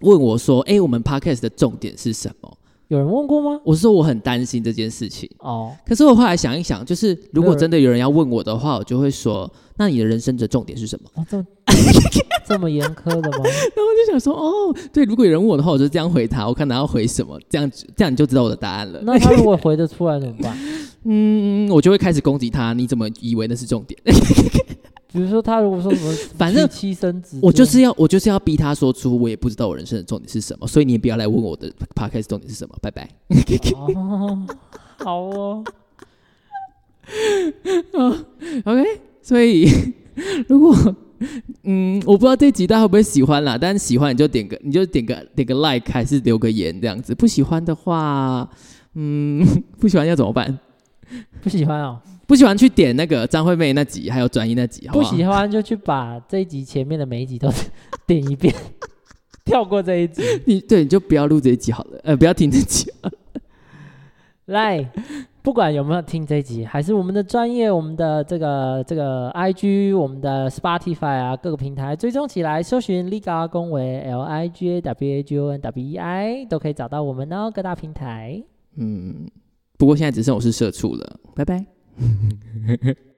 [0.01, 2.57] 问我说：“哎、我们 podcast 的重点是什么
[2.91, 5.29] 有人问过吗？？”我是说我很担心这件事情。
[5.39, 11.45] 哦，可是我后来想一想，就是如果真的有人要问我的话，我就会说：“那你的人生的重点是什么哦这
[12.49, 19.01] 这么严苛的吗？？” 然后我就想说：“哦，对，如果有人问我的话，我就这样回他，我看他要回什么，这样这样你就知道我的答案了。
[19.05, 20.59] 那他如果回得出来怎么办？
[21.05, 23.99] 嗯，我就会开始攻击他，你怎么以为那是重点？
[25.13, 33.09] 比如说他如果说什么 反正妻生子，我就是要我就是要逼他说出我也不知道我人生的重点是什么，所以你也不要来问我的 podcast 重点是什么，拜拜。
[33.75, 34.47] 哦，
[35.03, 35.21] 好
[37.93, 38.17] 哦
[38.65, 38.85] ，OK，
[39.21, 39.69] 所以
[40.47, 40.75] 如果
[41.65, 48.49] 嗯，我不知道这集大家会不会喜欢啦，但是喜欢你就点个你就点个点个 like 还是留个言这样子，不喜欢的话，
[48.95, 49.45] 嗯，
[49.79, 50.59] 不喜欢要怎么办？
[51.43, 57.49] 不喜欢哦，不喜欢去点那个张惠妹那集，还有转移那集，好不好喜欢就去把这一集前面的每一集都
[58.07, 58.55] 点一遍，
[59.45, 60.23] 跳过这一集。
[60.47, 62.93] 你对，你就不要录这一集好了，呃，不要听这集。
[64.47, 64.85] 来，
[65.43, 75.85] 不管有没有听这一集，还是我们的专业，我们的这个这个 IG，我们的 Spotify 啊，各个平台追踪起来，搜寻 Liga 公维 L I G A W A G O N W
[75.85, 78.43] E I 都可以找到我们哦，各大平台。
[78.75, 79.29] 嗯，
[79.81, 81.65] 不过现在只剩我是社畜了，拜拜。